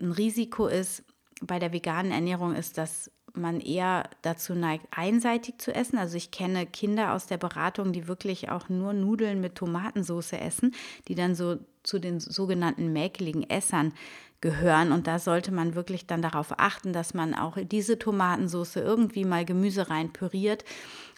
ein 0.00 0.12
Risiko 0.12 0.66
ist 0.66 1.04
bei 1.40 1.58
der 1.58 1.72
veganen 1.72 2.12
Ernährung, 2.12 2.54
ist, 2.54 2.76
dass 2.76 3.10
man 3.36 3.60
eher 3.60 4.08
dazu 4.22 4.54
neigt, 4.54 4.86
einseitig 4.90 5.58
zu 5.58 5.74
essen. 5.74 5.98
Also 5.98 6.16
ich 6.16 6.30
kenne 6.30 6.66
Kinder 6.66 7.12
aus 7.12 7.26
der 7.26 7.38
Beratung, 7.38 7.92
die 7.92 8.08
wirklich 8.08 8.50
auch 8.50 8.68
nur 8.68 8.92
Nudeln 8.92 9.40
mit 9.40 9.54
Tomatensauce 9.54 10.32
essen, 10.32 10.74
die 11.08 11.14
dann 11.14 11.34
so 11.34 11.56
zu 11.86 11.98
den 11.98 12.20
sogenannten 12.20 12.92
mäkeligen 12.92 13.48
Essern 13.48 13.92
gehören. 14.40 14.92
Und 14.92 15.06
da 15.06 15.18
sollte 15.18 15.52
man 15.52 15.74
wirklich 15.74 16.06
dann 16.06 16.20
darauf 16.20 16.58
achten, 16.58 16.92
dass 16.92 17.14
man 17.14 17.34
auch 17.34 17.56
diese 17.62 17.98
Tomatensauce 17.98 18.76
irgendwie 18.76 19.24
mal 19.24 19.44
Gemüse 19.44 19.88
rein 19.88 20.12
püriert 20.12 20.64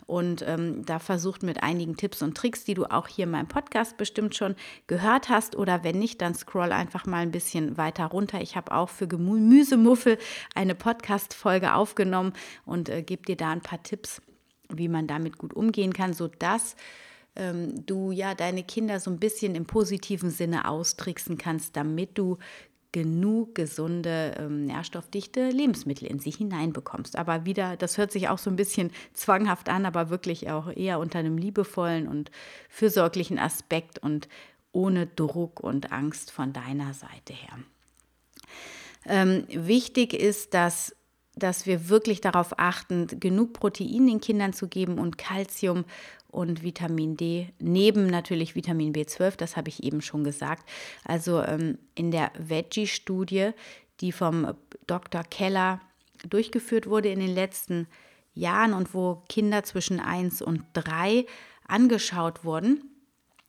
und 0.09 0.43
ähm, 0.49 0.87
da 0.87 0.99
versucht 0.99 1.43
mit 1.43 1.63
einigen 1.63 1.95
Tipps 1.95 2.23
und 2.23 2.35
Tricks, 2.35 2.65
die 2.65 2.73
du 2.73 2.87
auch 2.87 3.09
hier 3.09 3.25
in 3.25 3.31
meinem 3.31 3.47
Podcast 3.47 3.99
bestimmt 3.99 4.35
schon 4.35 4.57
gehört 4.87 5.29
hast. 5.29 5.55
Oder 5.55 5.85
wenn 5.85 5.99
nicht, 5.99 6.23
dann 6.23 6.35
scroll 6.35 6.73
einfach 6.73 7.05
mal 7.05 7.19
ein 7.19 7.31
bisschen 7.31 7.77
weiter 7.77 8.07
runter. 8.07 8.41
Ich 8.41 8.57
habe 8.57 8.73
auch 8.73 8.89
für 8.89 9.07
Gemüsemuffel 9.07 10.17
eine 10.55 10.75
Podcast-Folge 10.75 11.75
aufgenommen 11.75 12.33
und 12.65 12.89
äh, 12.89 13.03
gebe 13.03 13.25
dir 13.25 13.37
da 13.37 13.51
ein 13.51 13.61
paar 13.61 13.83
Tipps, 13.83 14.23
wie 14.71 14.89
man 14.89 15.07
damit 15.07 15.37
gut 15.37 15.53
umgehen 15.53 15.93
kann, 15.93 16.15
sodass 16.15 16.75
ähm, 17.39 17.87
du 17.87 18.11
ja 18.11 18.35
deine 18.35 18.63
Kinder 18.63 19.01
so 19.01 19.11
ein 19.11 19.19
bisschen 19.19 19.55
im 19.55 19.67
positiven 19.67 20.31
Sinne 20.31 20.69
austricksen 20.69 21.39
kannst, 21.39 21.77
damit 21.77 22.19
du 22.19 22.39
genug 22.93 23.55
gesunde, 23.55 24.35
ähm, 24.39 24.65
nährstoffdichte 24.65 25.51
Lebensmittel 25.51 26.09
in 26.09 26.21
sich 26.21 26.37
hineinbekommst. 26.37 27.17
Aber 27.17 27.45
wieder, 27.45 27.77
das 27.77 27.99
hört 27.99 28.13
sich 28.13 28.29
auch 28.29 28.39
so 28.39 28.49
ein 28.51 28.57
bisschen 28.57 28.91
zwanghaft 29.13 29.69
an, 29.69 29.85
aber 29.85 30.11
wirklich 30.11 30.51
auch 30.51 30.75
eher 30.75 30.99
unter 30.99 31.19
einem 31.19 31.37
liebevollen 31.37 32.09
und 32.09 32.31
fürsorglichen 32.69 33.39
Aspekt 33.39 33.99
und 33.99 34.29
ohne 34.73 35.07
Druck 35.07 35.61
und 35.61 35.93
Angst 35.93 36.31
von 36.31 36.53
deiner 36.53 36.95
Seite 36.95 37.33
her. 37.33 37.59
Ähm, 39.05 39.45
wichtig 39.49 40.15
ist, 40.15 40.55
dass, 40.55 40.95
dass 41.35 41.67
wir 41.67 41.89
wirklich 41.89 42.21
darauf 42.21 42.59
achten, 42.59 43.07
genug 43.21 43.53
Protein 43.53 44.07
den 44.07 44.21
Kindern 44.21 44.53
zu 44.53 44.67
geben 44.69 44.99
und 44.99 45.19
Kalzium 45.19 45.85
und 46.31 46.63
Vitamin 46.63 47.17
D, 47.17 47.49
neben 47.59 48.07
natürlich 48.07 48.55
Vitamin 48.55 48.93
B12, 48.93 49.37
das 49.37 49.57
habe 49.57 49.69
ich 49.69 49.83
eben 49.83 50.03
schon 50.03 50.25
gesagt. 50.25 50.69
Also 51.05 51.43
ähm, 51.43 51.79
in 51.95 52.11
der 52.11 52.31
Veggie-Studie, 52.39 53.51
die 54.01 54.13
vom 54.13 54.55
Dr. 54.87 55.25
Keller 55.25 55.81
durchgeführt 56.29 56.89
wurde 56.89 57.09
in 57.11 57.21
den 57.21 57.35
letzten 57.35 57.87
Jahren 58.35 58.73
und 58.73 58.95
wo 58.95 59.23
Kinder 59.29 59.65
zwischen 59.65 60.01
1 60.01 60.43
und 60.43 60.65
3 60.75 61.27
angeschaut 61.67 62.45
wurden, 62.45 62.83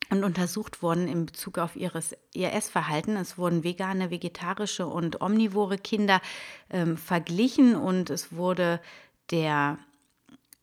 und 0.10 0.24
untersucht 0.24 0.82
wurden 0.82 1.08
in 1.08 1.26
Bezug 1.26 1.58
auf 1.58 1.76
ihres, 1.76 2.16
ihr 2.34 2.52
Essverhalten. 2.54 3.16
Es 3.16 3.38
wurden 3.38 3.64
vegane, 3.64 4.10
vegetarische 4.10 4.88
und 4.88 5.22
omnivore 5.22 5.78
Kinder 5.78 6.22
ähm, 6.70 6.98
verglichen 6.98 7.76
und 7.76 8.10
es 8.10 8.34
wurde 8.34 8.82
der, 9.30 9.78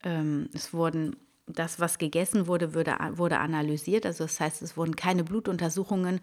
ähm, 0.02 0.48
es 0.52 0.72
wurden 0.72 1.16
das, 1.46 1.80
was 1.80 1.98
gegessen 1.98 2.46
wurde, 2.46 2.74
wurde, 2.74 2.96
wurde 3.12 3.38
analysiert. 3.38 4.06
Also 4.06 4.24
das 4.24 4.40
heißt, 4.40 4.62
es 4.62 4.76
wurden 4.76 4.96
keine 4.96 5.24
Blutuntersuchungen 5.24 6.20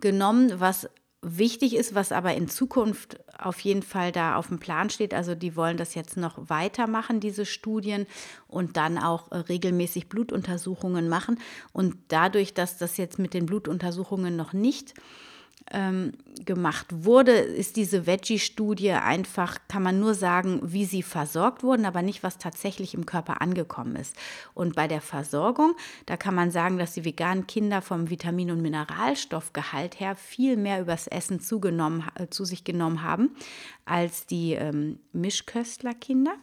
genommen, 0.00 0.52
was 0.60 0.88
wichtig 1.22 1.76
ist, 1.76 1.94
was 1.94 2.10
aber 2.10 2.34
in 2.34 2.48
Zukunft 2.48 3.20
auf 3.38 3.60
jeden 3.60 3.82
Fall 3.82 4.10
da 4.10 4.36
auf 4.36 4.48
dem 4.48 4.58
Plan 4.58 4.90
steht. 4.90 5.14
Also 5.14 5.34
die 5.36 5.54
wollen 5.56 5.76
das 5.76 5.94
jetzt 5.94 6.16
noch 6.16 6.50
weitermachen, 6.50 7.20
diese 7.20 7.46
Studien, 7.46 8.06
und 8.48 8.76
dann 8.76 8.98
auch 8.98 9.30
äh, 9.30 9.36
regelmäßig 9.36 10.08
Blutuntersuchungen 10.08 11.08
machen. 11.08 11.38
Und 11.72 11.96
dadurch, 12.08 12.54
dass 12.54 12.76
das 12.76 12.96
jetzt 12.96 13.20
mit 13.20 13.34
den 13.34 13.46
Blutuntersuchungen 13.46 14.34
noch 14.36 14.52
nicht 14.52 14.94
ähm, 15.72 16.12
gemacht 16.44 16.86
wurde, 16.90 17.32
ist 17.32 17.76
diese 17.76 18.06
Veggie-Studie 18.06 18.92
einfach, 18.92 19.58
kann 19.68 19.82
man 19.82 20.00
nur 20.00 20.14
sagen, 20.14 20.60
wie 20.62 20.84
sie 20.84 21.02
versorgt 21.02 21.62
wurden, 21.62 21.86
aber 21.86 22.02
nicht, 22.02 22.22
was 22.22 22.38
tatsächlich 22.38 22.94
im 22.94 23.06
Körper 23.06 23.40
angekommen 23.40 23.96
ist. 23.96 24.16
Und 24.54 24.74
bei 24.74 24.88
der 24.88 25.00
Versorgung, 25.00 25.74
da 26.06 26.16
kann 26.16 26.34
man 26.34 26.50
sagen, 26.50 26.78
dass 26.78 26.94
die 26.94 27.04
veganen 27.04 27.46
Kinder 27.46 27.80
vom 27.80 28.10
Vitamin- 28.10 28.50
und 28.50 28.62
Mineralstoffgehalt 28.62 30.00
her 30.00 30.16
viel 30.16 30.56
mehr 30.56 30.80
übers 30.80 31.06
Essen 31.06 31.40
zugenommen, 31.40 32.04
äh, 32.16 32.28
zu 32.28 32.44
sich 32.44 32.64
genommen 32.64 33.02
haben 33.02 33.30
als 33.84 34.26
die 34.26 34.52
ähm, 34.52 34.98
Mischköstlerkinder. 35.12 36.34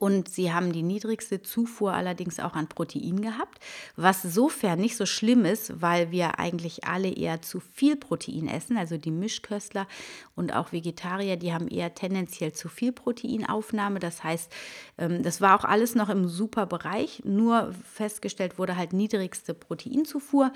Und 0.00 0.30
sie 0.30 0.50
haben 0.50 0.72
die 0.72 0.82
niedrigste 0.82 1.42
Zufuhr 1.42 1.92
allerdings 1.92 2.40
auch 2.40 2.54
an 2.54 2.68
Protein 2.68 3.20
gehabt, 3.20 3.58
was 3.96 4.22
sofern 4.22 4.80
nicht 4.80 4.96
so 4.96 5.04
schlimm 5.04 5.44
ist, 5.44 5.82
weil 5.82 6.10
wir 6.10 6.38
eigentlich 6.38 6.84
alle 6.84 7.10
eher 7.12 7.42
zu 7.42 7.60
viel 7.60 7.96
Protein 7.96 8.48
essen. 8.48 8.78
Also 8.78 8.96
die 8.96 9.10
Mischköstler 9.10 9.86
und 10.34 10.56
auch 10.56 10.72
Vegetarier, 10.72 11.36
die 11.36 11.52
haben 11.52 11.68
eher 11.68 11.94
tendenziell 11.94 12.54
zu 12.54 12.70
viel 12.70 12.92
Proteinaufnahme. 12.92 13.98
Das 13.98 14.24
heißt, 14.24 14.50
ähm, 14.96 15.22
das 15.22 15.42
war 15.42 15.60
auch 15.60 15.64
alles 15.66 15.94
noch 15.94 16.08
im 16.08 16.28
super 16.28 16.64
Bereich, 16.64 17.20
nur 17.26 17.74
festgestellt 17.84 18.58
wurde 18.58 18.78
halt 18.78 18.94
niedrigste 18.94 19.52
Proteinzufuhr. 19.52 20.50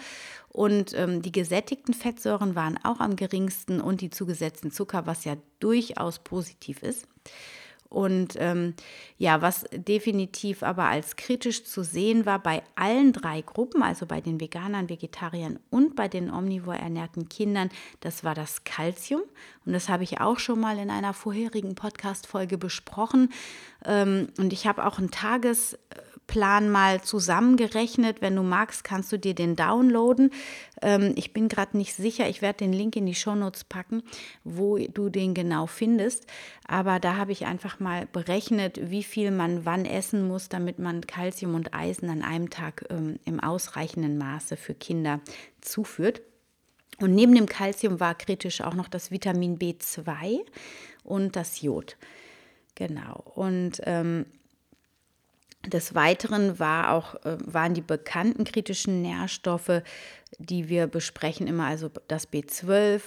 Und 0.49 0.95
ähm, 0.95 1.21
die 1.21 1.33
gesättigten 1.33 1.93
Fettsäuren 1.93 2.55
waren 2.55 2.79
auch 2.83 2.99
am 2.99 3.15
geringsten 3.15 3.83
und 3.83 4.01
die 4.01 4.09
zugesetzten 4.09 4.71
Zucker, 4.71 5.05
was 5.05 5.27
ja 5.27 5.37
durchaus 5.61 6.19
positiv 6.21 6.83
ist. 6.83 7.07
Und 7.89 8.35
ähm, 8.39 8.75
ja, 9.19 9.41
was 9.41 9.67
definitiv 9.73 10.63
aber 10.63 10.85
als 10.85 11.17
kritisch 11.17 11.65
zu 11.65 11.85
sehen 11.85 12.27
war 12.27 12.43
bei 12.43 12.63
allen 12.75 13.13
drei 13.13 13.41
Gruppen, 13.41 13.83
also 13.83 14.05
bei 14.07 14.21
den 14.21 14.41
Veganern, 14.41 14.89
Vegetariern 14.89 15.61
und 15.71 15.95
bei 15.95 16.09
den 16.09 16.31
omnivor 16.31 16.75
ernährten 16.75 17.29
Kindern, 17.29 17.71
das 18.01 18.25
war 18.25 18.35
das 18.35 18.65
Kalzium. 18.65 19.23
Und 19.65 19.73
das 19.73 19.89
habe 19.89 20.03
ich 20.03 20.21
auch 20.21 20.39
schon 20.39 20.61
mal 20.61 20.79
in 20.79 20.91
einer 20.91 21.15
vorherigen 21.15 21.75
Podcast-Folge 21.77 22.59
besprochen. 22.59 23.33
Ähm, 23.85 24.29
und 24.39 24.53
ich 24.53 24.67
habe 24.67 24.85
auch 24.87 24.99
ein 24.99 25.11
Tages 25.11 25.79
Plan 26.27 26.71
mal 26.71 27.03
zusammengerechnet. 27.03 28.21
Wenn 28.21 28.37
du 28.37 28.43
magst, 28.43 28.85
kannst 28.85 29.13
du 29.13 29.19
dir 29.19 29.35
den 29.35 29.57
downloaden. 29.57 30.31
Ähm, 30.83 31.13
ich 31.17 31.33
bin 31.33 31.49
gerade 31.49 31.77
nicht 31.77 31.95
sicher. 31.95 32.29
Ich 32.29 32.43
werde 32.43 32.59
den 32.59 32.73
Link 32.73 32.97
in 32.97 33.07
die 33.07 33.15
Shownotes 33.15 33.65
packen, 33.65 34.03
wo 34.43 34.79
du 34.79 35.09
den 35.09 35.35
genau 35.35 35.67
findest. 35.67 36.27
Aber 36.67 37.01
da 37.01 37.17
habe 37.17 37.33
ich 37.33 37.47
einfach 37.47 37.81
mal 37.81 38.07
berechnet, 38.07 38.91
wie 38.91 39.03
viel 39.03 39.31
man 39.31 39.65
wann 39.65 39.85
essen 39.85 40.27
muss, 40.27 40.49
damit 40.49 40.79
man 40.79 41.07
Kalzium 41.07 41.55
und 41.55 41.75
Eisen 41.75 42.11
an 42.11 42.23
einem 42.23 42.51
Tag 42.51 42.87
ähm, 42.91 43.19
im 43.25 43.41
ausreichenden 43.41 44.19
Maße 44.19 44.57
für 44.57 44.75
Kinder 44.75 45.21
zuführt. 45.61 46.23
Und 47.01 47.15
neben 47.15 47.35
dem 47.35 47.47
Kalzium 47.47 48.01
war 48.01 48.15
kritisch 48.15 48.61
auch 48.61 48.75
noch 48.75 48.89
das 48.89 49.11
Vitamin 49.11 49.59
B2 49.59 50.41
und 51.03 51.37
das 51.37 51.61
Jod. 51.61 51.97
Genau. 52.75 53.23
Und 53.35 53.81
ähm, 53.85 54.27
des 55.67 55.95
Weiteren 55.95 56.59
war 56.59 56.93
auch, 56.93 57.15
äh, 57.25 57.37
waren 57.41 57.75
die 57.75 57.81
bekannten 57.81 58.45
kritischen 58.45 59.03
Nährstoffe, 59.03 59.83
die 60.39 60.69
wir 60.69 60.87
besprechen, 60.87 61.47
immer 61.47 61.67
also 61.67 61.91
das 62.09 62.31
B12, 62.31 63.01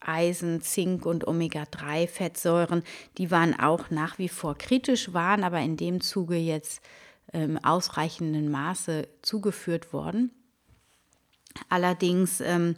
Eisen, 0.00 0.60
Zink 0.60 1.04
und 1.04 1.26
Omega-3-Fettsäuren, 1.26 2.82
die 3.18 3.30
waren 3.30 3.58
auch 3.58 3.90
nach 3.90 4.18
wie 4.18 4.28
vor 4.28 4.56
kritisch, 4.56 5.12
waren 5.12 5.42
aber 5.42 5.60
in 5.60 5.76
dem 5.76 6.00
Zuge 6.00 6.36
jetzt 6.36 6.80
im 7.32 7.62
ausreichenden 7.64 8.50
Maße 8.50 9.08
zugeführt 9.22 9.92
worden. 9.92 10.30
Allerdings 11.68 12.40
ähm, 12.40 12.76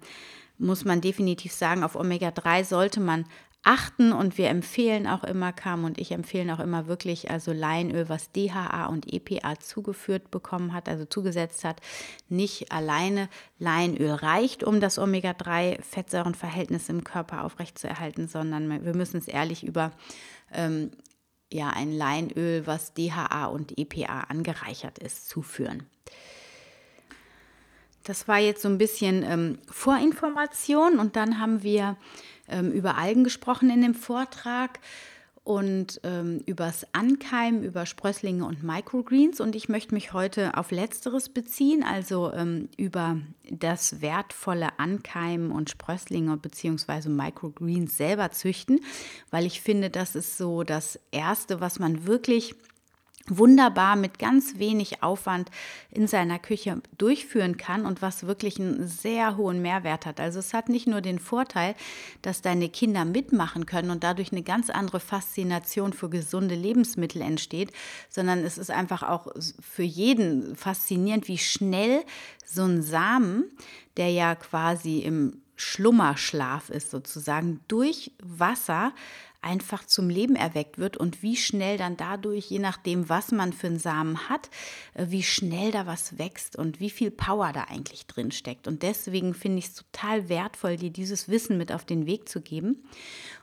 muss 0.57 0.85
man 0.85 1.01
definitiv 1.01 1.53
sagen, 1.53 1.85
auf 1.85 1.97
Omega-3 1.97 2.65
sollte 2.65 3.01
man 3.01 3.27
achten 3.63 4.13
und 4.13 4.39
wir 4.39 4.49
empfehlen 4.49 5.07
auch 5.07 5.25
immer, 5.25 5.53
Kam 5.53 5.85
und 5.85 5.99
ich 5.99 6.13
empfehlen 6.13 6.51
auch 6.51 6.61
immer 6.61 6.87
wirklich, 6.87 7.31
also 7.31 7.53
Leinöl, 7.53 8.09
was 8.09 8.33
DHA 8.33 8.87
und 8.87 9.13
EPA 9.13 9.59
zugeführt 9.59 10.31
bekommen 10.31 10.73
hat, 10.73 10.89
also 10.89 11.05
zugesetzt 11.05 11.65
hat, 11.65 11.81
nicht 12.29 12.73
alleine 12.73 13.29
Leinöl 13.59 14.13
reicht, 14.13 14.65
um 14.65 14.81
das 14.81 14.99
Omega-3-Fettsäurenverhältnis 14.99 16.89
im 16.89 17.05
Körper 17.05 17.45
aufrechtzuerhalten, 17.45 18.29
sondern 18.29 18.85
wir 18.85 18.95
müssen 18.95 19.19
es 19.19 19.29
ehrlich 19.29 19.65
über 19.65 19.93
ähm, 20.53 20.91
ja, 21.53 21.71
ein 21.71 21.93
Leinöl, 21.93 22.67
was 22.67 22.95
DHA 22.95 23.47
und 23.47 23.79
EPA 23.79 24.21
angereichert 24.29 24.99
ist, 24.99 25.29
zuführen. 25.29 25.87
Das 28.05 28.29
war 28.29 28.39
jetzt 28.39 28.63
so 28.63 28.69
ein 28.69 28.79
bisschen 28.79 29.23
ähm, 29.23 29.59
Vorinformation 29.71 30.99
und 30.99 31.17
dann 31.17 31.41
haben 31.41 31.63
wir 31.63 31.97
ähm, 32.49 32.73
über 32.73 32.97
Algen 32.97 33.25
gesprochen 33.25 33.71
in 33.71 33.83
dem 33.83 33.95
Vortrag 33.95 34.81
und 35.49 35.99
ähm, 36.05 36.43
übers 36.45 36.87
Ankeimen, 36.93 37.65
über 37.65 37.87
Sprösslinge 37.87 38.45
und 38.45 38.63
Microgreens. 38.63 39.41
Und 39.41 39.57
ich 39.57 39.71
möchte 39.71 39.95
mich 39.95 40.13
heute 40.13 40.59
auf 40.59 40.71
Letzteres 40.71 41.31
beziehen, 41.31 41.83
also 41.83 42.31
ähm, 42.35 42.69
über 42.77 43.17
das 43.51 44.03
wertvolle 44.03 44.79
Ankeimen 44.79 45.51
und 45.51 45.71
Sprösslinge 45.71 46.37
bzw. 46.37 47.09
Microgreens 47.09 47.97
selber 47.97 48.31
züchten, 48.31 48.81
weil 49.31 49.47
ich 49.47 49.63
finde, 49.63 49.89
das 49.89 50.17
ist 50.17 50.37
so 50.37 50.65
das 50.65 51.01
Erste, 51.13 51.63
was 51.63 51.79
man 51.79 52.07
wirklich 52.07 52.55
wunderbar 53.29 53.97
mit 53.97 54.19
ganz 54.19 54.59
wenig 54.59 55.03
Aufwand 55.03 55.51
in 55.91 56.07
seiner 56.07 56.39
Küche 56.39 56.83
durchführen 56.97 57.57
kann 57.57 57.87
und 57.87 58.03
was 58.03 58.27
wirklich 58.27 58.59
einen 58.59 58.87
sehr 58.87 59.37
hohen 59.37 59.63
Mehrwert 59.63 60.07
hat. 60.07 60.21
Also 60.21 60.39
es 60.39 60.55
hat 60.55 60.69
nicht 60.69 60.87
nur 60.87 61.01
den 61.01 61.19
Vorteil, 61.19 61.75
dass 62.23 62.43
deine 62.43 62.69
Kinder 62.69 63.05
mitmachen 63.05 63.67
können 63.67 63.91
und 63.91 64.05
dadurch 64.05 64.33
eine 64.33 64.43
ganz 64.43 64.71
andere 64.71 65.01
Faszination 65.01 65.93
für 65.93 66.09
gesunde 66.09 66.55
Lebensmittel 66.55 67.23
entsteht, 67.23 67.73
sondern 68.09 68.41
es 68.41 68.59
ist 68.59 68.71
einfach 68.71 69.03
auch 69.03 69.29
für 69.61 69.83
jeden 69.83 70.57
faszinierend, 70.57 71.29
wie 71.29 71.39
schnell 71.39 72.05
so 72.45 72.65
ein 72.65 72.83
Samen, 72.83 73.45
der 73.97 74.11
ja 74.11 74.35
quasi 74.35 75.01
im 75.01 75.43
Schlummerschlaf 75.57 76.71
ist 76.71 76.91
sozusagen, 76.91 77.61
durch 77.67 78.13
Wasser 78.23 78.93
einfach 79.41 79.85
zum 79.85 80.11
Leben 80.11 80.35
erweckt 80.35 80.79
wird 80.79 80.97
und 80.97 81.23
wie 81.23 81.37
schnell 81.37 81.79
dann 81.79 81.97
dadurch, 81.97 82.51
je 82.51 82.59
nachdem, 82.59 83.09
was 83.09 83.31
man 83.31 83.53
für 83.53 83.69
einen 83.69 83.79
Samen 83.79 84.29
hat, 84.29 84.51
äh, 84.95 85.07
wie 85.09 85.23
schnell 85.23 85.71
da 85.71 85.87
was 85.87 86.19
wächst 86.19 86.57
und 86.57 86.81
wie 86.81 86.91
viel 86.91 87.11
Power 87.11 87.53
da 87.53 87.65
eigentlich 87.65 88.07
drin 88.07 88.33
steckt. 88.33 88.67
Und 88.67 88.83
deswegen 88.83 89.35
finde 89.35 89.59
ich 89.59 89.67
es 89.67 89.75
total 89.75 90.29
wertvoll, 90.29 90.77
dir 90.77 90.91
dieses 90.91 91.29
Wissen 91.29 91.57
mit 91.57 91.73
auf 91.73 91.85
den 91.85 92.07
Weg 92.07 92.29
zu 92.29 92.41
geben. 92.41 92.85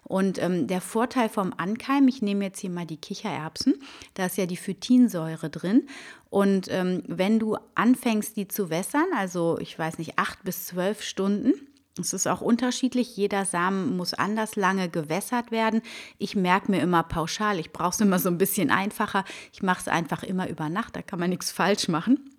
Und 0.04 0.42
ähm, 0.42 0.68
der 0.68 0.82
Vorteil 0.82 1.30
vom 1.30 1.54
Ankeim, 1.58 2.08
ich 2.08 2.22
nehme 2.22 2.46
jetzt 2.46 2.60
hier 2.60 2.70
mal 2.70 2.86
die 2.86 2.98
Kichererbsen, 2.98 3.76
da 4.14 4.28
ist 4.28 4.38
ja 4.38 4.46
die 4.46 4.58
Phytinsäure 4.58 5.50
drin. 5.50 5.88
Und 6.30 6.68
ähm, 6.70 7.04
wenn 7.08 7.40
du 7.40 7.58
anfängst, 7.76 8.36
die 8.36 8.48
zu 8.48 8.70
wässern, 8.70 9.08
also 9.16 9.58
ich 9.60 9.80
weiß 9.80 9.98
nicht, 9.98 10.20
acht 10.20 10.44
bis 10.44 10.66
zwölf 10.66 11.02
Stunden, 11.02 11.54
es 12.00 12.14
ist 12.14 12.28
auch 12.28 12.42
unterschiedlich. 12.42 13.16
Jeder 13.16 13.46
Samen 13.46 13.96
muss 13.96 14.14
anders 14.14 14.56
lange 14.56 14.90
gewässert 14.90 15.52
werden. 15.52 15.82
Ich 16.18 16.36
merke 16.36 16.72
mir 16.72 16.82
immer 16.82 17.04
pauschal, 17.04 17.60
ich 17.60 17.72
brauche 17.72 17.92
es 17.92 18.02
immer 18.02 18.20
so 18.20 18.30
ein 18.30 18.38
bisschen 18.38 18.70
einfacher. 18.70 19.24
Ich 19.54 19.64
mache 19.64 19.82
es 19.82 19.88
einfach 19.88 20.24
immer 20.24 20.50
über 20.50 20.70
Nacht, 20.70 20.96
da 20.96 21.02
kann 21.02 21.20
man 21.20 21.30
nichts 21.30 21.52
falsch 21.52 21.88
machen. 21.88 22.32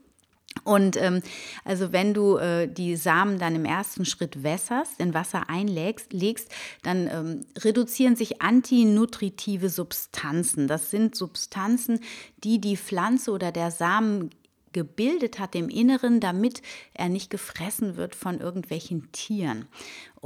Und 0.64 0.96
ähm, 0.96 1.22
also 1.64 1.92
wenn 1.92 2.14
du 2.14 2.36
äh, 2.36 2.66
die 2.66 2.96
Samen 2.96 3.38
dann 3.38 3.54
im 3.54 3.64
ersten 3.64 4.04
Schritt 4.04 4.42
wässerst, 4.42 4.98
in 4.98 5.14
Wasser 5.14 5.48
einlegst, 5.48 6.12
legst, 6.12 6.50
dann 6.82 7.08
ähm, 7.08 7.40
reduzieren 7.58 8.16
sich 8.16 8.40
antinutritive 8.40 9.68
Substanzen. 9.68 10.66
Das 10.66 10.90
sind 10.90 11.14
Substanzen, 11.14 12.00
die 12.42 12.60
die 12.60 12.76
Pflanze 12.76 13.32
oder 13.32 13.52
der 13.52 13.70
Samen 13.70 14.30
gebildet 14.76 15.38
hat 15.38 15.54
im 15.54 15.70
Inneren, 15.70 16.20
damit 16.20 16.60
er 16.92 17.08
nicht 17.08 17.30
gefressen 17.30 17.96
wird 17.96 18.14
von 18.14 18.40
irgendwelchen 18.40 19.10
Tieren. 19.10 19.64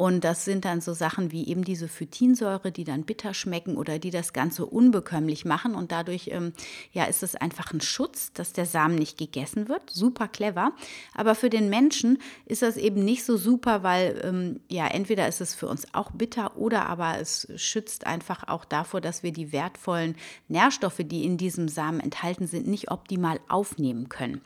Und 0.01 0.25
das 0.25 0.47
sind 0.47 0.65
dann 0.65 0.81
so 0.81 0.95
Sachen 0.95 1.31
wie 1.31 1.47
eben 1.47 1.63
diese 1.63 1.87
Phytinsäure, 1.87 2.73
die 2.73 2.85
dann 2.85 3.03
bitter 3.03 3.35
schmecken 3.35 3.77
oder 3.77 3.99
die 3.99 4.09
das 4.09 4.33
Ganze 4.33 4.65
unbekömmlich 4.65 5.45
machen. 5.45 5.75
Und 5.75 5.93
dadurch 5.93 6.31
ähm, 6.33 6.55
ja, 6.91 7.05
ist 7.05 7.23
es 7.23 7.37
einfach 7.37 7.75
ein 7.75 7.83
Schutz, 7.83 8.33
dass 8.33 8.55
der 8.55 8.65
Samen 8.65 8.95
nicht 8.95 9.19
gegessen 9.19 9.69
wird. 9.69 9.91
Super 9.91 10.27
clever. 10.27 10.73
Aber 11.15 11.35
für 11.35 11.51
den 11.51 11.69
Menschen 11.69 12.17
ist 12.47 12.63
das 12.63 12.79
eben 12.79 13.05
nicht 13.05 13.27
so 13.27 13.37
super, 13.37 13.83
weil 13.83 14.19
ähm, 14.25 14.61
ja, 14.71 14.87
entweder 14.87 15.29
ist 15.29 15.43
es 15.43 15.55
für 15.55 15.69
uns 15.69 15.87
auch 15.93 16.13
bitter 16.13 16.57
oder 16.57 16.87
aber 16.87 17.19
es 17.19 17.47
schützt 17.57 18.07
einfach 18.07 18.49
auch 18.49 18.65
davor, 18.65 19.03
dass 19.03 19.23
wir 19.23 19.33
die 19.33 19.53
wertvollen 19.53 20.17
Nährstoffe, 20.49 21.03
die 21.05 21.27
in 21.27 21.37
diesem 21.37 21.69
Samen 21.69 22.01
enthalten 22.01 22.47
sind, 22.47 22.67
nicht 22.67 22.91
optimal 22.91 23.39
aufnehmen 23.49 24.09
können. 24.09 24.41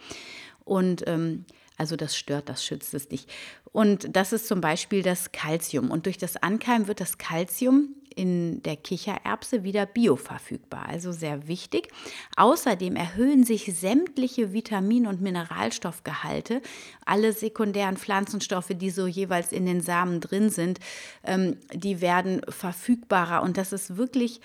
Und 0.64 1.06
ähm, 1.06 1.44
also 1.76 1.96
das 1.96 2.16
stört, 2.16 2.48
das 2.48 2.64
schützt 2.64 2.94
es 2.94 3.10
nicht. 3.10 3.28
Und 3.72 4.14
das 4.16 4.32
ist 4.32 4.46
zum 4.46 4.60
Beispiel 4.60 5.02
das 5.02 5.32
Kalzium. 5.32 5.90
Und 5.90 6.06
durch 6.06 6.18
das 6.18 6.36
Ankeimen 6.36 6.86
wird 6.86 7.00
das 7.00 7.18
Kalzium 7.18 7.96
in 8.14 8.62
der 8.62 8.76
Kichererbse 8.76 9.64
wieder 9.64 9.86
bioverfügbar, 9.86 10.86
also 10.88 11.10
sehr 11.10 11.48
wichtig. 11.48 11.88
Außerdem 12.36 12.94
erhöhen 12.94 13.44
sich 13.44 13.74
sämtliche 13.76 14.52
Vitamin- 14.52 15.06
und 15.06 15.20
Mineralstoffgehalte, 15.20 16.62
alle 17.04 17.32
sekundären 17.32 17.96
Pflanzenstoffe, 17.96 18.70
die 18.70 18.90
so 18.90 19.06
jeweils 19.06 19.52
in 19.52 19.66
den 19.66 19.80
Samen 19.80 20.20
drin 20.20 20.50
sind, 20.50 20.78
ähm, 21.24 21.56
die 21.72 22.00
werden 22.00 22.42
verfügbarer. 22.48 23.42
Und 23.42 23.56
das 23.56 23.72
ist 23.72 23.96
wirklich 23.96 24.40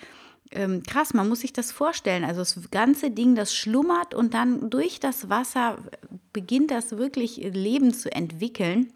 ähm, 0.52 0.82
krass, 0.82 1.14
man 1.14 1.28
muss 1.28 1.40
sich 1.40 1.52
das 1.52 1.72
vorstellen. 1.72 2.24
Also 2.24 2.40
das 2.40 2.70
ganze 2.70 3.10
Ding, 3.10 3.34
das 3.34 3.54
schlummert 3.54 4.14
und 4.14 4.34
dann 4.34 4.70
durch 4.70 5.00
das 5.00 5.28
Wasser 5.28 5.78
beginnt 6.32 6.70
das 6.70 6.92
wirklich 6.92 7.36
Leben 7.36 7.94
zu 7.94 8.12
entwickeln. 8.12 8.92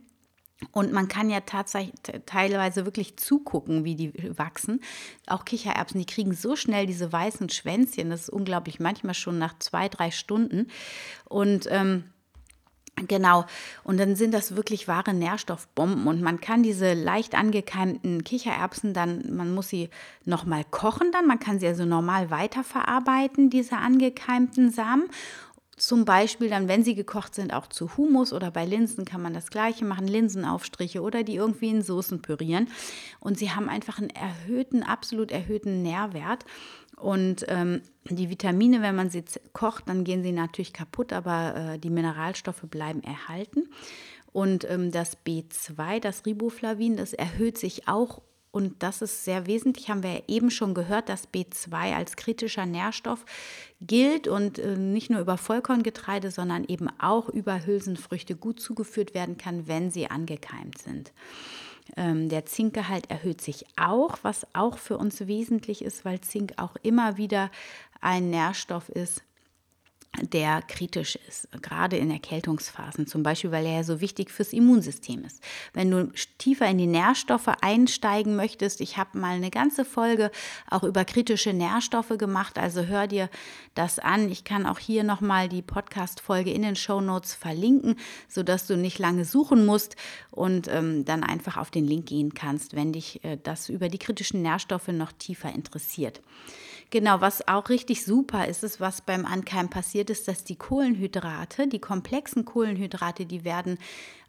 Und 0.73 0.93
man 0.93 1.09
kann 1.09 1.31
ja 1.31 1.41
tatsächlich 1.41 1.95
teilweise 2.27 2.85
wirklich 2.87 3.17
zugucken, 3.17 3.85
wie 3.85 3.97
die 3.97 4.39
wachsen. 4.39 4.81
Auch 5.27 5.45
Kichererbsen, 5.45 5.99
die 5.99 6.07
kriegen 6.07 6.33
so 6.33 6.57
schnell 6.57 6.87
diese 6.87 7.13
weißen 7.13 7.51
Schwänzchen, 7.51 8.09
das 8.09 8.23
ist 8.23 8.31
unglaublich, 8.31 8.81
manchmal 8.81 9.15
schon 9.15 9.39
nach 9.39 9.59
zwei, 9.59 9.89
drei 9.89 10.11
Stunden. 10.11 10.69
Und 11.25 11.67
ähm, 11.71 12.05
Genau, 12.97 13.45
und 13.83 13.99
dann 13.99 14.15
sind 14.15 14.33
das 14.33 14.55
wirklich 14.55 14.87
wahre 14.87 15.13
Nährstoffbomben. 15.15 16.07
Und 16.07 16.23
man 16.23 16.41
kann 16.41 16.63
diese 16.63 16.95
leicht 16.95 17.35
angekeimten 17.35 18.23
Kichererbsen 18.23 18.95
dann, 18.95 19.35
man 19.35 19.53
muss 19.53 19.69
sie 19.69 19.91
nochmal 20.25 20.65
kochen 20.71 21.11
dann, 21.11 21.27
man 21.27 21.41
kann 21.41 21.59
sie 21.59 21.67
also 21.67 21.85
normal 21.85 22.31
weiterverarbeiten, 22.31 23.51
diese 23.51 23.79
angekeimten 23.79 24.71
Samen. 24.71 25.09
Zum 25.77 26.05
Beispiel 26.05 26.49
dann, 26.49 26.69
wenn 26.69 26.85
sie 26.85 26.95
gekocht 26.95 27.35
sind, 27.35 27.53
auch 27.53 27.67
zu 27.67 27.97
Humus 27.97 28.33
oder 28.33 28.53
bei 28.53 28.65
Linsen 28.65 29.05
kann 29.05 29.21
man 29.21 29.35
das 29.35 29.51
gleiche 29.51 29.85
machen, 29.85 30.07
Linsenaufstriche 30.07 31.03
oder 31.03 31.25
die 31.25 31.35
irgendwie 31.35 31.71
in 31.71 31.83
Soßen 31.83 32.23
pürieren. 32.23 32.69
Und 33.19 33.39
sie 33.39 33.51
haben 33.51 33.69
einfach 33.69 33.99
einen 33.99 34.11
erhöhten, 34.11 34.85
absolut 34.85 35.33
erhöhten 35.33 35.83
Nährwert. 35.83 36.45
Und 36.97 37.45
ähm, 37.49 37.83
die 38.09 38.31
Vitamine, 38.31 38.83
wenn 38.83 38.95
man 38.95 39.11
sie 39.11 39.25
kocht, 39.53 39.89
dann 39.89 40.05
gehen 40.05 40.23
sie 40.23 40.33
natürlich 40.33 40.73
kaputt, 40.73 41.13
aber 41.13 41.55
äh, 41.57 41.79
die 41.79 41.91
Mineralstoffe 41.91 42.63
bleiben 42.63 43.03
erhalten. 43.03 43.69
Und 44.33 44.69
ähm, 44.69 44.91
das 44.91 45.17
B2, 45.25 46.01
das 46.01 46.27
Riboflavin, 46.27 46.97
das 46.97 47.13
erhöht 47.13 47.59
sich 47.59 47.89
auch 47.89 48.21
und 48.55 48.85
das 48.85 49.03
ist 49.03 49.25
sehr 49.25 49.49
wesentlich, 49.49 49.91
haben 49.91 50.05
wir 50.05 50.29
eben 50.29 50.49
schon 50.49 50.75
gehört, 50.75 51.09
dass 51.09 51.29
B2 51.29 51.97
als 51.97 52.15
kritischer 52.15 52.67
Nährstoff 52.67 53.25
gilt 53.81 54.29
und 54.29 54.61
äh, 54.61 54.77
nicht 54.77 55.11
nur 55.11 55.21
über 55.21 55.39
Vollkorngetreide, 55.39 56.31
sondern 56.31 56.63
eben 56.63 56.89
auch 57.01 57.29
über 57.29 57.67
Hülsenfrüchte 57.67 58.37
gut 58.37 58.61
zugeführt 58.61 59.13
werden 59.13 59.39
kann, 59.39 59.67
wenn 59.67 59.91
sie 59.91 60.09
angekeimt 60.09 60.79
sind. 60.79 61.13
Ähm, 61.97 62.29
der 62.29 62.47
Zinkgehalt 62.47 63.11
erhöht 63.11 63.41
sich 63.41 63.67
auch, 63.77 64.19
was 64.23 64.47
auch 64.55 64.79
für 64.79 64.97
uns 64.97 65.27
wesentlich 65.27 65.85
ist, 65.85 66.05
weil 66.05 66.21
Zink 66.21 66.55
auch 66.57 66.77
immer 66.83 67.17
wieder 67.17 67.51
ein 68.01 68.31
Nährstoff 68.31 68.89
ist, 68.89 69.23
der 70.23 70.63
kritisch 70.63 71.19
ist, 71.29 71.49
gerade 71.63 71.97
in 71.97 72.11
Erkältungsphasen, 72.11 73.07
zum 73.07 73.23
Beispiel, 73.23 73.51
weil 73.51 73.67
er 73.67 73.77
ja 73.77 73.85
so 73.85 74.01
wichtig 74.01 74.31
fürs 74.31 74.53
Immunsystem 74.53 75.25
ist. 75.25 75.43
Wenn 75.73 75.91
du 75.91 76.13
tiefer 76.39 76.67
in 76.67 76.79
die 76.79 76.87
Nährstoffe 76.87 77.49
einsteigen 77.61 78.37
möchtest, 78.37 78.81
ich 78.81 78.97
habe 78.97 79.19
mal 79.19 79.37
eine 79.37 79.51
ganze 79.51 79.85
Folge 79.85 80.31
auch 80.71 80.83
über 80.85 81.05
kritische 81.05 81.53
Nährstoffe 81.53 82.17
gemacht, 82.19 82.59
also 82.59 82.85
hör 82.85 83.07
dir 83.07 83.29
das 83.75 83.99
an. 83.99 84.31
Ich 84.31 84.45
kann 84.45 84.67
auch 84.67 84.79
hier 84.79 85.05
nochmal 85.05 85.49
die 85.49 85.63
Podcast-Folge 85.63 86.53
in 86.53 86.63
den 86.63 86.77
Show 86.77 87.01
Notes 87.01 87.35
verlinken, 87.35 87.97
sodass 88.29 88.67
du 88.67 88.77
nicht 88.77 88.99
lange 88.99 89.25
suchen 89.25 89.67
musst 89.67 89.97
und 90.31 90.69
ähm, 90.69 91.05
dann 91.05 91.25
einfach 91.25 91.57
auf 91.57 91.71
den 91.71 91.87
Link 91.87 92.07
gehen 92.07 92.35
kannst, 92.35 92.75
wenn 92.77 92.93
dich 92.93 93.25
äh, 93.25 93.39
das 93.43 93.69
über 93.69 93.89
die 93.89 93.99
kritischen 93.99 94.43
Nährstoffe 94.43 94.89
noch 94.89 95.13
tiefer 95.13 95.53
interessiert. 95.53 96.21
Genau, 96.95 97.21
was 97.21 97.49
auch 97.49 97.71
richtig 97.71 98.05
super 98.05 98.47
ist, 98.47 98.63
ist, 98.63 98.79
was 98.79 99.01
beim 99.01 99.27
Ankeimen 99.27 99.69
passiert 99.69 100.11
ist, 100.11 100.29
dass 100.29 100.45
die 100.45 100.55
Kohlenhydrate, 100.55 101.67
die 101.67 101.81
komplexen 101.81 102.45
Kohlenhydrate, 102.45 103.27
die 103.27 103.45
werden 103.45 103.79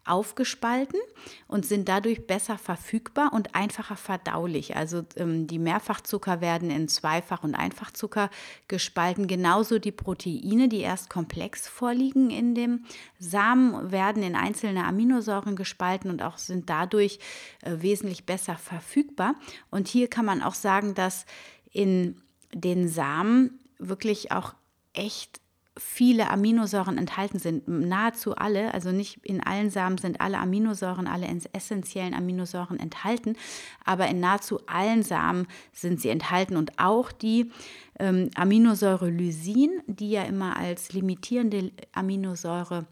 aufgespalten 0.04 0.98
und 1.46 1.64
sind 1.64 1.88
dadurch 1.88 2.26
besser 2.26 2.58
verfügbar 2.58 3.32
und 3.32 3.54
einfacher 3.54 3.94
verdaulich. 3.94 4.74
Also 4.74 5.04
ähm, 5.14 5.46
die 5.46 5.60
Mehrfachzucker 5.60 6.40
werden 6.40 6.72
in 6.72 6.88
Zweifach- 6.88 7.44
und 7.44 7.54
Einfachzucker 7.54 8.30
gespalten. 8.66 9.28
Genauso 9.28 9.78
die 9.78 9.92
Proteine, 9.92 10.68
die 10.68 10.80
erst 10.80 11.08
komplex 11.08 11.68
vorliegen 11.68 12.30
in 12.30 12.56
dem 12.56 12.84
Samen, 13.20 13.92
werden 13.92 14.24
in 14.24 14.34
einzelne 14.34 14.86
Aminosäuren 14.86 15.54
gespalten 15.54 16.10
und 16.10 16.20
auch 16.20 16.38
sind 16.38 16.68
dadurch 16.68 17.20
äh, 17.62 17.76
wesentlich 17.78 18.26
besser 18.26 18.56
verfügbar. 18.56 19.36
Und 19.70 19.86
hier 19.86 20.10
kann 20.10 20.24
man 20.24 20.42
auch 20.42 20.54
sagen, 20.54 20.94
dass 20.94 21.26
in 21.70 22.20
den 22.60 22.88
Samen 22.88 23.60
wirklich 23.78 24.32
auch 24.32 24.54
echt 24.92 25.40
viele 25.78 26.30
Aminosäuren 26.30 26.96
enthalten 26.96 27.38
sind, 27.38 27.68
nahezu 27.68 28.34
alle, 28.34 28.72
also 28.72 28.92
nicht 28.92 29.18
in 29.24 29.42
allen 29.42 29.68
Samen 29.68 29.98
sind 29.98 30.22
alle 30.22 30.38
Aminosäuren, 30.38 31.06
alle 31.06 31.26
essentiellen 31.52 32.14
Aminosäuren 32.14 32.80
enthalten, 32.80 33.36
aber 33.84 34.08
in 34.08 34.20
nahezu 34.20 34.60
allen 34.66 35.02
Samen 35.02 35.46
sind 35.72 36.00
sie 36.00 36.08
enthalten. 36.08 36.56
Und 36.56 36.78
auch 36.78 37.12
die 37.12 37.50
ähm, 37.98 38.30
Aminosäure 38.34 39.10
Lysin, 39.10 39.82
die 39.86 40.12
ja 40.12 40.22
immer 40.22 40.56
als 40.56 40.92
limitierende 40.92 41.72
Aminosäure 41.92 42.86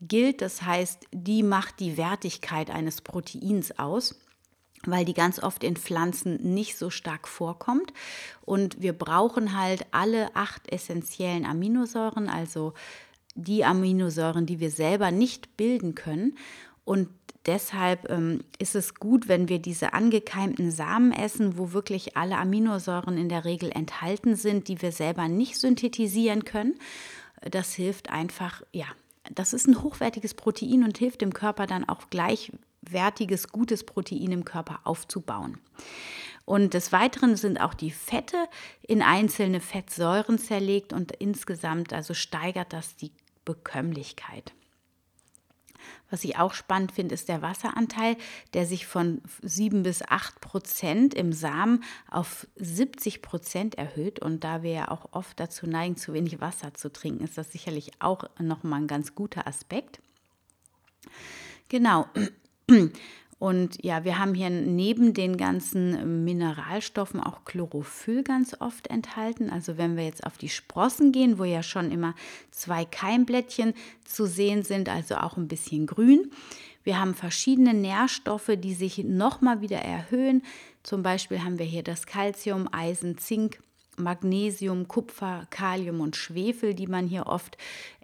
gilt, 0.00 0.40
das 0.40 0.62
heißt, 0.62 1.08
die 1.12 1.42
macht 1.42 1.78
die 1.78 1.98
Wertigkeit 1.98 2.70
eines 2.70 3.02
Proteins 3.02 3.78
aus 3.78 4.18
weil 4.86 5.04
die 5.04 5.14
ganz 5.14 5.42
oft 5.42 5.62
in 5.62 5.76
Pflanzen 5.76 6.36
nicht 6.54 6.76
so 6.76 6.90
stark 6.90 7.28
vorkommt. 7.28 7.92
Und 8.42 8.80
wir 8.80 8.92
brauchen 8.92 9.58
halt 9.58 9.86
alle 9.90 10.34
acht 10.34 10.72
essentiellen 10.72 11.44
Aminosäuren, 11.44 12.28
also 12.28 12.72
die 13.34 13.64
Aminosäuren, 13.64 14.46
die 14.46 14.60
wir 14.60 14.70
selber 14.70 15.10
nicht 15.10 15.56
bilden 15.56 15.94
können. 15.94 16.36
Und 16.84 17.08
deshalb 17.46 18.10
ähm, 18.10 18.42
ist 18.58 18.74
es 18.74 18.94
gut, 18.94 19.28
wenn 19.28 19.48
wir 19.48 19.58
diese 19.58 19.92
angekeimten 19.92 20.70
Samen 20.70 21.12
essen, 21.12 21.58
wo 21.58 21.72
wirklich 21.72 22.16
alle 22.16 22.38
Aminosäuren 22.38 23.16
in 23.18 23.28
der 23.28 23.44
Regel 23.44 23.70
enthalten 23.70 24.34
sind, 24.34 24.68
die 24.68 24.80
wir 24.82 24.92
selber 24.92 25.28
nicht 25.28 25.58
synthetisieren 25.58 26.44
können. 26.44 26.74
Das 27.50 27.74
hilft 27.74 28.10
einfach, 28.10 28.62
ja, 28.72 28.86
das 29.32 29.52
ist 29.52 29.68
ein 29.68 29.82
hochwertiges 29.82 30.34
Protein 30.34 30.84
und 30.84 30.98
hilft 30.98 31.20
dem 31.20 31.32
Körper 31.32 31.66
dann 31.66 31.88
auch 31.88 32.10
gleich 32.10 32.52
wertiges, 32.82 33.48
gutes 33.48 33.84
Protein 33.84 34.32
im 34.32 34.44
Körper 34.44 34.80
aufzubauen. 34.84 35.58
Und 36.44 36.74
des 36.74 36.92
Weiteren 36.92 37.36
sind 37.36 37.60
auch 37.60 37.74
die 37.74 37.90
Fette 37.90 38.48
in 38.82 39.02
einzelne 39.02 39.60
Fettsäuren 39.60 40.38
zerlegt 40.38 40.92
und 40.92 41.12
insgesamt 41.12 41.92
also 41.92 42.14
steigert 42.14 42.72
das 42.72 42.96
die 42.96 43.12
Bekömmlichkeit. 43.44 44.52
Was 46.10 46.24
ich 46.24 46.38
auch 46.38 46.52
spannend 46.52 46.92
finde, 46.92 47.14
ist 47.14 47.28
der 47.28 47.42
Wasseranteil, 47.42 48.16
der 48.52 48.66
sich 48.66 48.86
von 48.86 49.22
7 49.42 49.82
bis 49.82 50.02
8 50.02 50.40
Prozent 50.40 51.14
im 51.14 51.32
Samen 51.32 51.84
auf 52.10 52.46
70 52.56 53.22
Prozent 53.22 53.76
erhöht. 53.76 54.18
Und 54.18 54.42
da 54.42 54.62
wir 54.62 54.72
ja 54.72 54.90
auch 54.90 55.08
oft 55.12 55.38
dazu 55.38 55.66
neigen, 55.66 55.96
zu 55.96 56.12
wenig 56.12 56.40
Wasser 56.40 56.74
zu 56.74 56.92
trinken, 56.92 57.24
ist 57.24 57.38
das 57.38 57.52
sicherlich 57.52 57.92
auch 58.00 58.24
nochmal 58.38 58.80
ein 58.80 58.88
ganz 58.88 59.14
guter 59.14 59.46
Aspekt. 59.46 60.00
Genau. 61.68 62.06
Und 63.40 63.82
ja, 63.82 64.04
wir 64.04 64.18
haben 64.18 64.34
hier 64.34 64.50
neben 64.50 65.14
den 65.14 65.38
ganzen 65.38 66.24
Mineralstoffen 66.24 67.20
auch 67.20 67.46
Chlorophyll 67.46 68.22
ganz 68.22 68.54
oft 68.60 68.88
enthalten. 68.88 69.48
Also 69.48 69.78
wenn 69.78 69.96
wir 69.96 70.04
jetzt 70.04 70.26
auf 70.26 70.36
die 70.36 70.50
Sprossen 70.50 71.10
gehen, 71.10 71.38
wo 71.38 71.44
ja 71.44 71.62
schon 71.62 71.90
immer 71.90 72.14
zwei 72.50 72.84
Keimblättchen 72.84 73.72
zu 74.04 74.26
sehen 74.26 74.62
sind, 74.62 74.90
also 74.90 75.14
auch 75.14 75.38
ein 75.38 75.48
bisschen 75.48 75.86
grün. 75.86 76.30
Wir 76.84 77.00
haben 77.00 77.14
verschiedene 77.14 77.72
Nährstoffe, 77.72 78.52
die 78.58 78.74
sich 78.74 78.98
nochmal 79.04 79.62
wieder 79.62 79.78
erhöhen. 79.78 80.42
Zum 80.82 81.02
Beispiel 81.02 81.42
haben 81.42 81.58
wir 81.58 81.66
hier 81.66 81.82
das 81.82 82.04
Calcium, 82.04 82.68
Eisen, 82.72 83.16
Zink, 83.16 83.60
Magnesium, 84.00 84.88
Kupfer, 84.88 85.46
Kalium 85.50 86.00
und 86.00 86.16
Schwefel, 86.16 86.74
die 86.74 86.86
man 86.86 87.06
hier 87.06 87.26
oft 87.26 87.56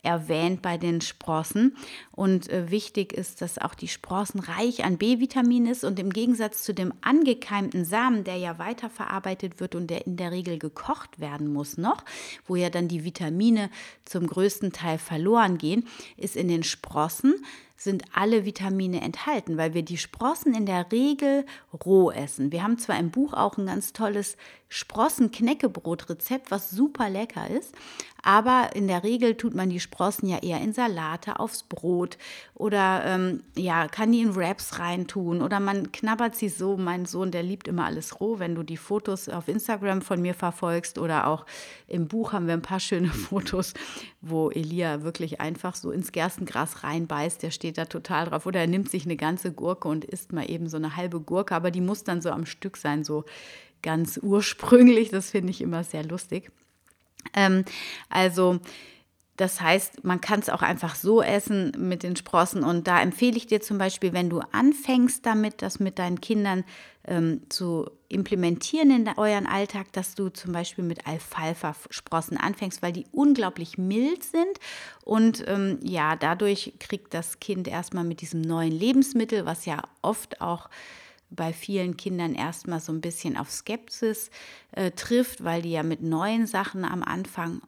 erwähnt 0.02 0.62
bei 0.62 0.78
den 0.78 1.00
Sprossen. 1.00 1.76
Und 2.12 2.48
äh, 2.48 2.70
wichtig 2.70 3.12
ist, 3.12 3.42
dass 3.42 3.58
auch 3.58 3.74
die 3.74 3.88
Sprossen 3.88 4.40
reich 4.40 4.84
an 4.84 4.98
B-Vitamin 4.98 5.66
ist 5.66 5.84
und 5.84 5.98
im 5.98 6.10
Gegensatz 6.10 6.62
zu 6.62 6.72
dem 6.72 6.94
angekeimten 7.00 7.84
Samen, 7.84 8.24
der 8.24 8.36
ja 8.36 8.58
weiterverarbeitet 8.58 9.58
wird 9.60 9.74
und 9.74 9.88
der 9.88 10.06
in 10.06 10.16
der 10.16 10.30
Regel 10.30 10.58
gekocht 10.58 11.18
werden 11.18 11.52
muss 11.52 11.76
noch, 11.76 12.04
wo 12.46 12.56
ja 12.56 12.70
dann 12.70 12.88
die 12.88 13.04
Vitamine 13.04 13.68
zum 14.04 14.26
größten 14.26 14.72
Teil 14.72 14.98
verloren 14.98 15.58
gehen, 15.58 15.86
ist 16.16 16.36
in 16.36 16.48
den 16.48 16.62
Sprossen 16.62 17.34
sind 17.76 18.04
alle 18.12 18.44
Vitamine 18.44 19.00
enthalten, 19.00 19.56
weil 19.56 19.74
wir 19.74 19.82
die 19.82 19.98
Sprossen 19.98 20.54
in 20.54 20.66
der 20.66 20.90
Regel 20.90 21.44
roh 21.84 22.10
essen. 22.10 22.52
Wir 22.52 22.62
haben 22.62 22.78
zwar 22.78 22.98
im 22.98 23.10
Buch 23.10 23.34
auch 23.34 23.58
ein 23.58 23.66
ganz 23.66 23.92
tolles 23.92 24.36
Sprossen-Knäckebrot-Rezept, 24.68 26.50
was 26.50 26.70
super 26.70 27.10
lecker 27.10 27.48
ist, 27.48 27.74
aber 28.26 28.70
in 28.74 28.88
der 28.88 29.04
Regel 29.04 29.36
tut 29.36 29.54
man 29.54 29.70
die 29.70 29.78
Sprossen 29.78 30.28
ja 30.28 30.38
eher 30.38 30.60
in 30.60 30.72
Salate, 30.72 31.38
aufs 31.38 31.62
Brot 31.62 32.18
oder 32.54 33.04
ähm, 33.04 33.44
ja, 33.56 33.86
kann 33.86 34.10
die 34.10 34.20
in 34.20 34.34
Wraps 34.34 34.80
reintun 34.80 35.40
oder 35.40 35.60
man 35.60 35.92
knabbert 35.92 36.34
sie 36.34 36.48
so. 36.48 36.76
Mein 36.76 37.06
Sohn, 37.06 37.30
der 37.30 37.44
liebt 37.44 37.68
immer 37.68 37.84
alles 37.84 38.20
roh. 38.20 38.40
Wenn 38.40 38.56
du 38.56 38.64
die 38.64 38.78
Fotos 38.78 39.28
auf 39.28 39.46
Instagram 39.46 40.02
von 40.02 40.20
mir 40.20 40.34
verfolgst 40.34 40.98
oder 40.98 41.28
auch 41.28 41.46
im 41.86 42.08
Buch 42.08 42.32
haben 42.32 42.48
wir 42.48 42.54
ein 42.54 42.62
paar 42.62 42.80
schöne 42.80 43.08
Fotos, 43.10 43.74
wo 44.20 44.50
Elia 44.50 45.04
wirklich 45.04 45.40
einfach 45.40 45.76
so 45.76 45.92
ins 45.92 46.10
Gerstengras 46.10 46.82
reinbeißt. 46.82 47.44
Der 47.44 47.52
steht 47.52 47.78
da 47.78 47.84
total 47.84 48.26
drauf. 48.26 48.44
Oder 48.44 48.58
er 48.58 48.66
nimmt 48.66 48.90
sich 48.90 49.04
eine 49.04 49.16
ganze 49.16 49.52
Gurke 49.52 49.86
und 49.86 50.04
isst 50.04 50.32
mal 50.32 50.50
eben 50.50 50.68
so 50.68 50.78
eine 50.78 50.96
halbe 50.96 51.20
Gurke, 51.20 51.54
aber 51.54 51.70
die 51.70 51.80
muss 51.80 52.02
dann 52.02 52.20
so 52.20 52.30
am 52.30 52.44
Stück 52.44 52.76
sein, 52.76 53.04
so 53.04 53.24
ganz 53.82 54.18
ursprünglich. 54.20 55.10
Das 55.10 55.30
finde 55.30 55.50
ich 55.50 55.60
immer 55.60 55.84
sehr 55.84 56.02
lustig. 56.02 56.50
Ähm, 57.34 57.64
also 58.08 58.60
das 59.36 59.60
heißt, 59.60 60.02
man 60.04 60.20
kann 60.20 60.40
es 60.40 60.48
auch 60.48 60.62
einfach 60.62 60.94
so 60.94 61.20
essen 61.20 61.72
mit 61.76 62.02
den 62.02 62.16
Sprossen. 62.16 62.64
Und 62.64 62.86
da 62.86 63.00
empfehle 63.02 63.36
ich 63.36 63.46
dir 63.46 63.60
zum 63.60 63.76
Beispiel, 63.76 64.12
wenn 64.12 64.30
du 64.30 64.40
anfängst 64.52 65.26
damit, 65.26 65.60
das 65.60 65.78
mit 65.78 65.98
deinen 65.98 66.20
Kindern 66.22 66.64
ähm, 67.06 67.42
zu 67.50 67.90
implementieren 68.08 68.90
in 68.90 69.08
euren 69.16 69.46
Alltag, 69.46 69.92
dass 69.92 70.14
du 70.14 70.30
zum 70.30 70.52
Beispiel 70.52 70.84
mit 70.84 71.06
Alfalfa-Sprossen 71.06 72.38
anfängst, 72.38 72.80
weil 72.80 72.92
die 72.92 73.06
unglaublich 73.12 73.76
mild 73.76 74.24
sind. 74.24 74.58
Und 75.04 75.44
ähm, 75.46 75.78
ja, 75.82 76.16
dadurch 76.16 76.72
kriegt 76.80 77.12
das 77.12 77.38
Kind 77.38 77.68
erstmal 77.68 78.04
mit 78.04 78.22
diesem 78.22 78.40
neuen 78.40 78.72
Lebensmittel, 78.72 79.44
was 79.44 79.66
ja 79.66 79.82
oft 80.00 80.40
auch 80.40 80.70
bei 81.30 81.52
vielen 81.52 81.96
Kindern 81.96 82.34
erstmal 82.34 82.80
so 82.80 82.92
ein 82.92 83.00
bisschen 83.00 83.36
auf 83.36 83.50
Skepsis 83.50 84.30
äh, 84.72 84.90
trifft, 84.92 85.44
weil 85.44 85.62
die 85.62 85.72
ja 85.72 85.82
mit 85.82 86.02
neuen 86.02 86.46
Sachen 86.46 86.84
am 86.84 87.02
Anfang 87.02 87.62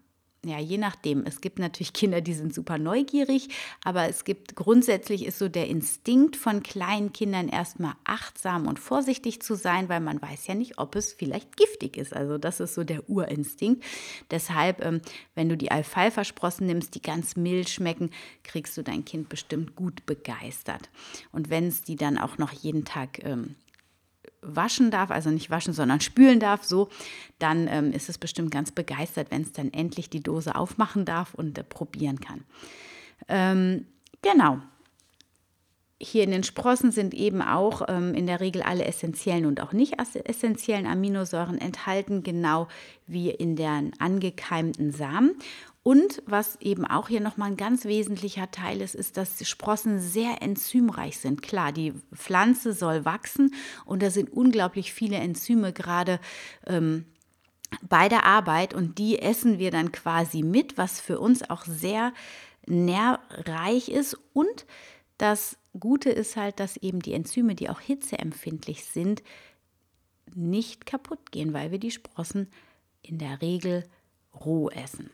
ja, 0.44 0.60
je 0.60 0.78
nachdem. 0.78 1.24
Es 1.26 1.40
gibt 1.40 1.58
natürlich 1.58 1.92
Kinder, 1.92 2.20
die 2.20 2.32
sind 2.32 2.54
super 2.54 2.78
neugierig, 2.78 3.48
aber 3.82 4.08
es 4.08 4.22
gibt 4.22 4.54
grundsätzlich 4.54 5.26
ist 5.26 5.38
so 5.38 5.48
der 5.48 5.66
Instinkt 5.66 6.36
von 6.36 6.62
kleinen 6.62 7.12
Kindern 7.12 7.48
erstmal 7.48 7.94
achtsam 8.04 8.68
und 8.68 8.78
vorsichtig 8.78 9.42
zu 9.42 9.56
sein, 9.56 9.88
weil 9.88 9.98
man 9.98 10.22
weiß 10.22 10.46
ja 10.46 10.54
nicht, 10.54 10.78
ob 10.78 10.94
es 10.94 11.12
vielleicht 11.12 11.56
giftig 11.56 11.96
ist. 11.96 12.14
Also 12.14 12.38
das 12.38 12.60
ist 12.60 12.74
so 12.74 12.84
der 12.84 13.10
Urinstinkt. 13.10 13.84
Deshalb, 14.30 14.84
ähm, 14.84 15.00
wenn 15.34 15.48
du 15.48 15.56
die 15.56 15.72
Alfalfa-Sprossen 15.72 16.68
nimmst, 16.68 16.94
die 16.94 17.02
ganz 17.02 17.34
mild 17.34 17.68
schmecken, 17.68 18.10
kriegst 18.44 18.76
du 18.76 18.82
dein 18.82 19.04
Kind 19.04 19.28
bestimmt 19.28 19.74
gut 19.74 20.06
begeistert. 20.06 20.88
Und 21.32 21.50
wenn 21.50 21.66
es 21.66 21.82
die 21.82 21.96
dann 21.96 22.16
auch 22.16 22.38
noch 22.38 22.52
jeden 22.52 22.84
Tag 22.84 23.24
ähm, 23.24 23.56
waschen 24.42 24.90
darf, 24.90 25.10
also 25.10 25.30
nicht 25.30 25.50
waschen, 25.50 25.72
sondern 25.72 26.00
spülen 26.00 26.40
darf, 26.40 26.64
so, 26.64 26.88
dann 27.38 27.68
ähm, 27.68 27.92
ist 27.92 28.08
es 28.08 28.18
bestimmt 28.18 28.50
ganz 28.50 28.70
begeistert, 28.70 29.30
wenn 29.30 29.42
es 29.42 29.52
dann 29.52 29.72
endlich 29.72 30.10
die 30.10 30.22
Dose 30.22 30.54
aufmachen 30.54 31.04
darf 31.04 31.34
und 31.34 31.58
äh, 31.58 31.64
probieren 31.64 32.20
kann. 32.20 32.44
Ähm, 33.28 33.86
genau. 34.22 34.58
Hier 36.00 36.22
in 36.22 36.30
den 36.30 36.44
Sprossen 36.44 36.92
sind 36.92 37.12
eben 37.12 37.42
auch 37.42 37.82
ähm, 37.88 38.14
in 38.14 38.28
der 38.28 38.38
Regel 38.40 38.62
alle 38.62 38.84
essentiellen 38.84 39.46
und 39.46 39.60
auch 39.60 39.72
nicht 39.72 39.96
essentiellen 39.98 40.86
Aminosäuren 40.86 41.58
enthalten, 41.58 42.22
genau 42.22 42.68
wie 43.06 43.30
in 43.30 43.56
den 43.56 43.92
angekeimten 43.98 44.92
Samen. 44.92 45.34
Und 45.88 46.22
was 46.26 46.60
eben 46.60 46.84
auch 46.84 47.08
hier 47.08 47.22
nochmal 47.22 47.50
ein 47.50 47.56
ganz 47.56 47.86
wesentlicher 47.86 48.50
Teil 48.50 48.82
ist, 48.82 48.94
ist, 48.94 49.16
dass 49.16 49.36
die 49.36 49.46
Sprossen 49.46 50.00
sehr 50.00 50.42
enzymreich 50.42 51.16
sind. 51.16 51.40
Klar, 51.40 51.72
die 51.72 51.94
Pflanze 52.14 52.74
soll 52.74 53.06
wachsen 53.06 53.54
und 53.86 54.02
da 54.02 54.10
sind 54.10 54.30
unglaublich 54.30 54.92
viele 54.92 55.16
Enzyme 55.16 55.72
gerade 55.72 56.20
ähm, 56.66 57.06
bei 57.80 58.10
der 58.10 58.26
Arbeit 58.26 58.74
und 58.74 58.98
die 58.98 59.18
essen 59.18 59.58
wir 59.58 59.70
dann 59.70 59.90
quasi 59.90 60.42
mit, 60.42 60.76
was 60.76 61.00
für 61.00 61.20
uns 61.20 61.48
auch 61.48 61.64
sehr 61.64 62.12
nährreich 62.66 63.88
ist. 63.88 64.18
Und 64.34 64.66
das 65.16 65.56
Gute 65.80 66.10
ist 66.10 66.36
halt, 66.36 66.60
dass 66.60 66.76
eben 66.76 67.00
die 67.00 67.14
Enzyme, 67.14 67.54
die 67.54 67.70
auch 67.70 67.80
hitzeempfindlich 67.80 68.84
sind, 68.84 69.22
nicht 70.34 70.84
kaputt 70.84 71.32
gehen, 71.32 71.54
weil 71.54 71.70
wir 71.70 71.78
die 71.78 71.92
Sprossen 71.92 72.50
in 73.00 73.16
der 73.16 73.40
Regel 73.40 73.84
roh 74.34 74.68
essen. 74.68 75.08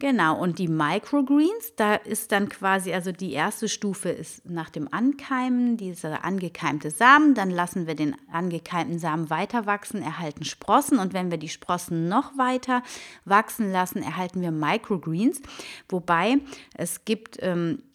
Genau, 0.00 0.40
und 0.40 0.60
die 0.60 0.68
Microgreens, 0.68 1.74
da 1.74 1.96
ist 1.96 2.30
dann 2.30 2.48
quasi, 2.48 2.92
also 2.92 3.10
die 3.10 3.32
erste 3.32 3.68
Stufe 3.68 4.10
ist 4.10 4.48
nach 4.48 4.70
dem 4.70 4.86
Ankeimen, 4.92 5.76
dieser 5.76 6.24
angekeimte 6.24 6.92
Samen, 6.92 7.34
dann 7.34 7.50
lassen 7.50 7.88
wir 7.88 7.96
den 7.96 8.14
angekeimten 8.30 9.00
Samen 9.00 9.28
weiter 9.28 9.66
wachsen, 9.66 10.00
erhalten 10.00 10.44
Sprossen 10.44 11.00
und 11.00 11.14
wenn 11.14 11.32
wir 11.32 11.38
die 11.38 11.48
Sprossen 11.48 12.08
noch 12.08 12.38
weiter 12.38 12.84
wachsen 13.24 13.72
lassen, 13.72 14.00
erhalten 14.00 14.40
wir 14.40 14.52
Microgreens, 14.52 15.42
wobei 15.88 16.36
es 16.74 17.04
gibt 17.04 17.38
ähm, 17.40 17.82
äh, 17.82 17.87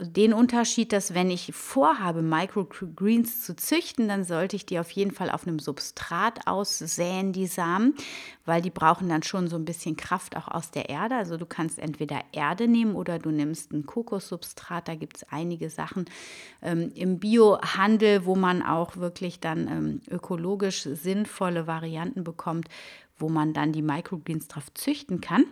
den 0.00 0.32
Unterschied, 0.32 0.92
dass 0.92 1.14
wenn 1.14 1.30
ich 1.30 1.52
vorhabe, 1.54 2.22
Microgreens 2.22 3.42
zu 3.42 3.56
züchten, 3.56 4.08
dann 4.08 4.24
sollte 4.24 4.56
ich 4.56 4.66
die 4.66 4.78
auf 4.78 4.90
jeden 4.90 5.10
Fall 5.10 5.30
auf 5.30 5.46
einem 5.46 5.58
Substrat 5.58 6.46
aussäen, 6.46 7.32
die 7.32 7.46
Samen, 7.46 7.94
weil 8.44 8.62
die 8.62 8.70
brauchen 8.70 9.08
dann 9.08 9.22
schon 9.22 9.48
so 9.48 9.56
ein 9.56 9.64
bisschen 9.64 9.96
Kraft 9.96 10.36
auch 10.36 10.48
aus 10.48 10.70
der 10.70 10.88
Erde. 10.88 11.16
Also 11.16 11.36
du 11.36 11.46
kannst 11.46 11.78
entweder 11.78 12.20
Erde 12.32 12.68
nehmen 12.68 12.94
oder 12.94 13.18
du 13.18 13.30
nimmst 13.30 13.72
ein 13.72 13.86
Kokossubstrat. 13.86 14.88
Da 14.88 14.94
gibt 14.94 15.18
es 15.18 15.26
einige 15.30 15.70
Sachen 15.70 16.06
ähm, 16.62 16.92
im 16.94 17.18
Biohandel, 17.18 18.24
wo 18.24 18.36
man 18.36 18.62
auch 18.62 18.96
wirklich 18.96 19.40
dann 19.40 19.68
ähm, 19.68 20.00
ökologisch 20.08 20.82
sinnvolle 20.82 21.66
Varianten 21.66 22.24
bekommt, 22.24 22.68
wo 23.18 23.28
man 23.28 23.52
dann 23.52 23.72
die 23.72 23.82
Microgreens 23.82 24.48
drauf 24.48 24.72
züchten 24.74 25.20
kann. 25.20 25.44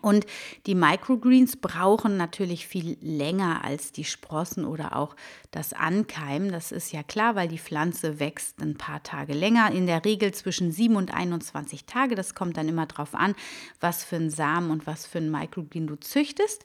Und 0.00 0.24
die 0.66 0.74
Microgreens 0.74 1.56
brauchen 1.56 2.16
natürlich 2.16 2.66
viel 2.66 2.96
länger 3.02 3.62
als 3.62 3.92
die 3.92 4.04
Sprossen 4.04 4.64
oder 4.64 4.96
auch 4.96 5.14
das 5.50 5.74
Ankeimen. 5.74 6.50
Das 6.50 6.72
ist 6.72 6.92
ja 6.92 7.02
klar, 7.02 7.34
weil 7.34 7.48
die 7.48 7.58
Pflanze 7.58 8.18
wächst 8.18 8.60
ein 8.60 8.78
paar 8.78 9.02
Tage 9.02 9.34
länger, 9.34 9.70
in 9.70 9.86
der 9.86 10.04
Regel 10.04 10.32
zwischen 10.32 10.72
7 10.72 10.96
und 10.96 11.12
21 11.12 11.84
Tage. 11.84 12.14
Das 12.14 12.34
kommt 12.34 12.56
dann 12.56 12.68
immer 12.68 12.86
darauf 12.86 13.14
an, 13.14 13.34
was 13.80 14.02
für 14.02 14.16
ein 14.16 14.30
Samen 14.30 14.70
und 14.70 14.86
was 14.86 15.06
für 15.06 15.18
ein 15.18 15.30
Microgreen 15.30 15.86
du 15.86 15.96
züchtest. 15.96 16.64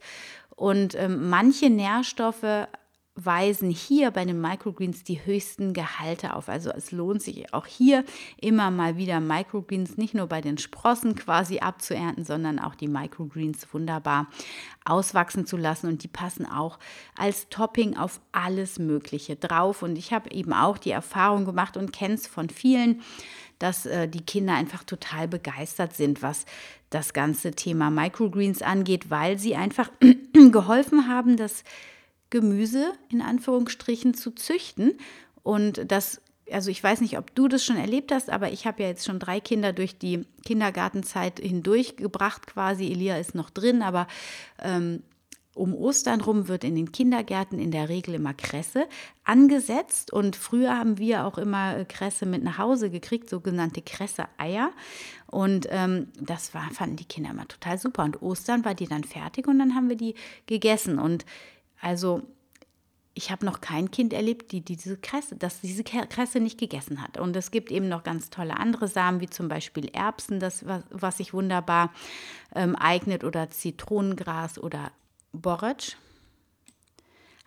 Und 0.56 0.96
ähm, 0.96 1.30
manche 1.30 1.70
Nährstoffe 1.70 2.68
weisen 3.18 3.72
hier 3.72 4.12
bei 4.12 4.24
den 4.24 4.40
Microgreens 4.40 5.04
die 5.04 5.26
höchsten 5.26 5.74
Gehalte 5.74 6.36
auf. 6.36 6.50
Also 6.50 6.70
es 6.70 6.92
lohnt 6.92 7.22
sich 7.22 7.52
auch 7.54 7.66
hier 7.66 8.06
immer 8.40 8.70
mal 8.70 8.96
wieder 8.96 9.20
Microgreens 9.20 9.98
nicht 9.98 10.14
nur 10.14 10.28
bei 10.28 10.40
den 10.40 10.60
Sprossen 10.60 11.16
quasi 11.16 11.60
abzuernten, 11.60 12.24
sondern 12.24 12.60
auch 12.60 12.76
die 12.76 12.88
Microgreens 12.88 13.68
wunderbar 13.74 14.28
auswachsen 14.86 15.48
zu 15.48 15.58
lassen 15.58 15.88
und 15.88 16.04
die 16.04 16.08
passen 16.08 16.46
auch 16.46 16.78
als 17.18 17.50
Topping 17.50 17.98
auf 17.98 18.22
alles 18.32 18.78
Mögliche 18.78 19.36
drauf. 19.36 19.82
Und 19.82 19.98
ich 19.98 20.14
habe 20.14 20.32
eben 20.32 20.54
auch 20.54 20.78
die 20.78 20.92
Erfahrung 20.92 21.46
gemacht 21.46 21.76
und 21.76 21.92
kenne 21.92 22.14
es 22.14 22.28
von 22.28 22.50
vielen, 22.50 23.02
dass 23.60 23.88
äh, 23.88 24.08
die 24.08 24.24
Kinder 24.24 24.54
einfach 24.54 24.84
total 24.84 25.28
begeistert 25.28 25.96
sind, 25.96 26.22
was 26.22 26.46
das 26.92 27.14
ganze 27.14 27.52
Thema 27.52 27.90
Microgreens 27.90 28.62
angeht, 28.62 29.10
weil 29.10 29.40
sie 29.40 29.56
einfach 29.56 29.90
geholfen 30.34 31.08
haben, 31.08 31.36
dass 31.36 31.64
Gemüse 32.30 32.94
in 33.10 33.22
Anführungsstrichen 33.22 34.14
zu 34.14 34.32
züchten. 34.32 34.98
Und 35.44 35.92
das, 35.92 36.22
also 36.52 36.70
ich 36.70 36.84
weiß 36.84 37.02
nicht, 37.02 37.18
ob 37.18 37.34
du 37.36 37.48
das 37.48 37.64
schon 37.64 37.78
erlebt 37.78 38.12
hast, 38.12 38.30
aber 38.30 38.52
ich 38.52 38.68
habe 38.68 38.84
ja 38.84 38.90
jetzt 38.90 39.06
schon 39.06 39.20
drei 39.20 39.40
Kinder 39.40 39.74
durch 39.74 39.98
die 39.98 40.26
Kindergartenzeit 40.46 41.40
hindurchgebracht 41.40 42.48
quasi. 42.48 42.92
Elia 42.92 43.18
ist 43.18 43.36
noch 43.36 43.50
drin, 43.50 43.82
aber 43.82 44.08
ähm, 44.62 45.04
um 45.58 45.74
Ostern 45.74 46.22
rum 46.22 46.48
wird 46.48 46.64
in 46.64 46.76
den 46.76 46.92
Kindergärten 46.92 47.60
in 47.60 47.72
der 47.72 47.90
Regel 47.90 48.14
immer 48.14 48.34
Kresse 48.34 48.88
angesetzt. 49.24 50.14
Und 50.14 50.36
früher 50.36 50.78
haben 50.78 50.98
wir 50.98 51.26
auch 51.26 51.38
immer 51.38 51.84
Kresse 51.86 52.26
mit 52.26 52.44
nach 52.44 52.58
Hause 52.58 52.90
gekriegt, 52.90 53.30
sogenannte 53.30 53.82
Kresse-Eier. 53.82 54.72
Und 55.26 55.68
ähm, 55.72 56.10
das 56.22 56.54
war, 56.54 56.70
fanden 56.72 56.96
die 56.96 57.06
Kinder 57.06 57.32
immer 57.32 57.48
total 57.48 57.78
super. 57.78 58.04
Und 58.04 58.22
Ostern 58.22 58.64
war 58.64 58.76
die 58.76 58.88
dann 58.88 59.04
fertig 59.04 59.48
und 59.48 59.60
dann 59.60 59.76
haben 59.76 59.90
wir 59.90 59.98
die 59.98 60.16
gegessen. 60.46 61.00
Und 61.00 61.26
also 61.82 62.24
ich 63.18 63.32
habe 63.32 63.46
noch 63.46 63.62
kein 63.62 63.90
Kind 63.90 64.14
erlebt, 64.14 64.52
die 64.52 64.62
diese 64.62 64.96
Kresse, 64.96 65.36
das 65.36 65.62
diese 65.62 65.84
Kresse 65.84 66.40
nicht 66.40 66.60
gegessen 66.60 67.02
hat. 67.02 67.18
Und 67.18 67.36
es 67.36 67.50
gibt 67.50 67.72
eben 67.72 67.90
noch 67.90 68.04
ganz 68.04 68.30
tolle 68.30 68.58
andere 68.58 68.88
Samen, 68.88 69.22
wie 69.22 69.30
zum 69.30 69.48
Beispiel 69.48 69.88
Erbsen, 69.88 70.40
das, 70.40 70.64
was 70.92 71.18
sich 71.18 71.34
wunderbar 71.34 71.92
ähm, 72.54 72.76
eignet, 72.76 73.24
oder 73.24 73.50
Zitronengras 73.50 74.60
oder 74.62 74.92
Borretsch. 75.34 75.96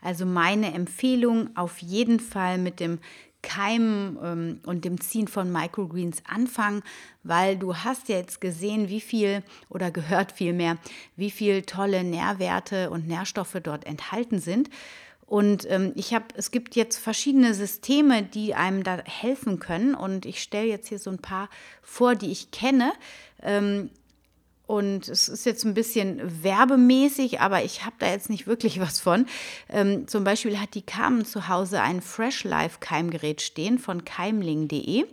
Also 0.02 0.26
meine 0.26 0.74
Empfehlung 0.74 1.56
auf 1.56 1.78
jeden 1.78 2.18
Fall 2.18 2.58
mit 2.58 2.80
dem 2.80 2.98
Keimen 3.42 4.18
ähm, 4.22 4.60
und 4.66 4.84
dem 4.84 5.00
Ziehen 5.00 5.28
von 5.28 5.50
Microgreens 5.50 6.22
anfangen, 6.28 6.82
weil 7.22 7.56
du 7.56 7.76
hast 7.76 8.08
jetzt 8.08 8.40
gesehen, 8.40 8.88
wie 8.88 9.00
viel 9.00 9.42
oder 9.68 9.90
gehört 9.90 10.32
vielmehr, 10.32 10.76
wie 11.16 11.30
viel 11.30 11.62
tolle 11.62 12.04
Nährwerte 12.04 12.90
und 12.90 13.08
Nährstoffe 13.08 13.58
dort 13.62 13.86
enthalten 13.86 14.38
sind. 14.38 14.70
Und 15.30 15.70
ähm, 15.70 15.92
ich 15.94 16.12
habe, 16.12 16.24
es 16.34 16.50
gibt 16.50 16.74
jetzt 16.74 16.98
verschiedene 16.98 17.54
Systeme, 17.54 18.24
die 18.24 18.54
einem 18.56 18.82
da 18.82 18.98
helfen 19.04 19.60
können. 19.60 19.94
Und 19.94 20.26
ich 20.26 20.42
stelle 20.42 20.66
jetzt 20.66 20.88
hier 20.88 20.98
so 20.98 21.10
ein 21.10 21.18
paar 21.18 21.48
vor, 21.82 22.16
die 22.16 22.32
ich 22.32 22.50
kenne. 22.50 22.92
Ähm, 23.40 23.90
und 24.70 25.08
es 25.08 25.28
ist 25.28 25.46
jetzt 25.46 25.64
ein 25.64 25.74
bisschen 25.74 26.44
werbemäßig, 26.44 27.40
aber 27.40 27.64
ich 27.64 27.84
habe 27.84 27.96
da 27.98 28.06
jetzt 28.08 28.30
nicht 28.30 28.46
wirklich 28.46 28.78
was 28.80 29.00
von. 29.00 29.26
Ähm, 29.68 30.06
zum 30.06 30.22
Beispiel 30.22 30.60
hat 30.60 30.74
die 30.74 30.82
Carmen 30.82 31.24
zu 31.24 31.48
Hause 31.48 31.82
ein 31.82 32.00
Fresh 32.00 32.44
Life 32.44 32.78
Keimgerät 32.78 33.42
stehen 33.42 33.80
von 33.80 34.04
keimling.de. 34.04 35.06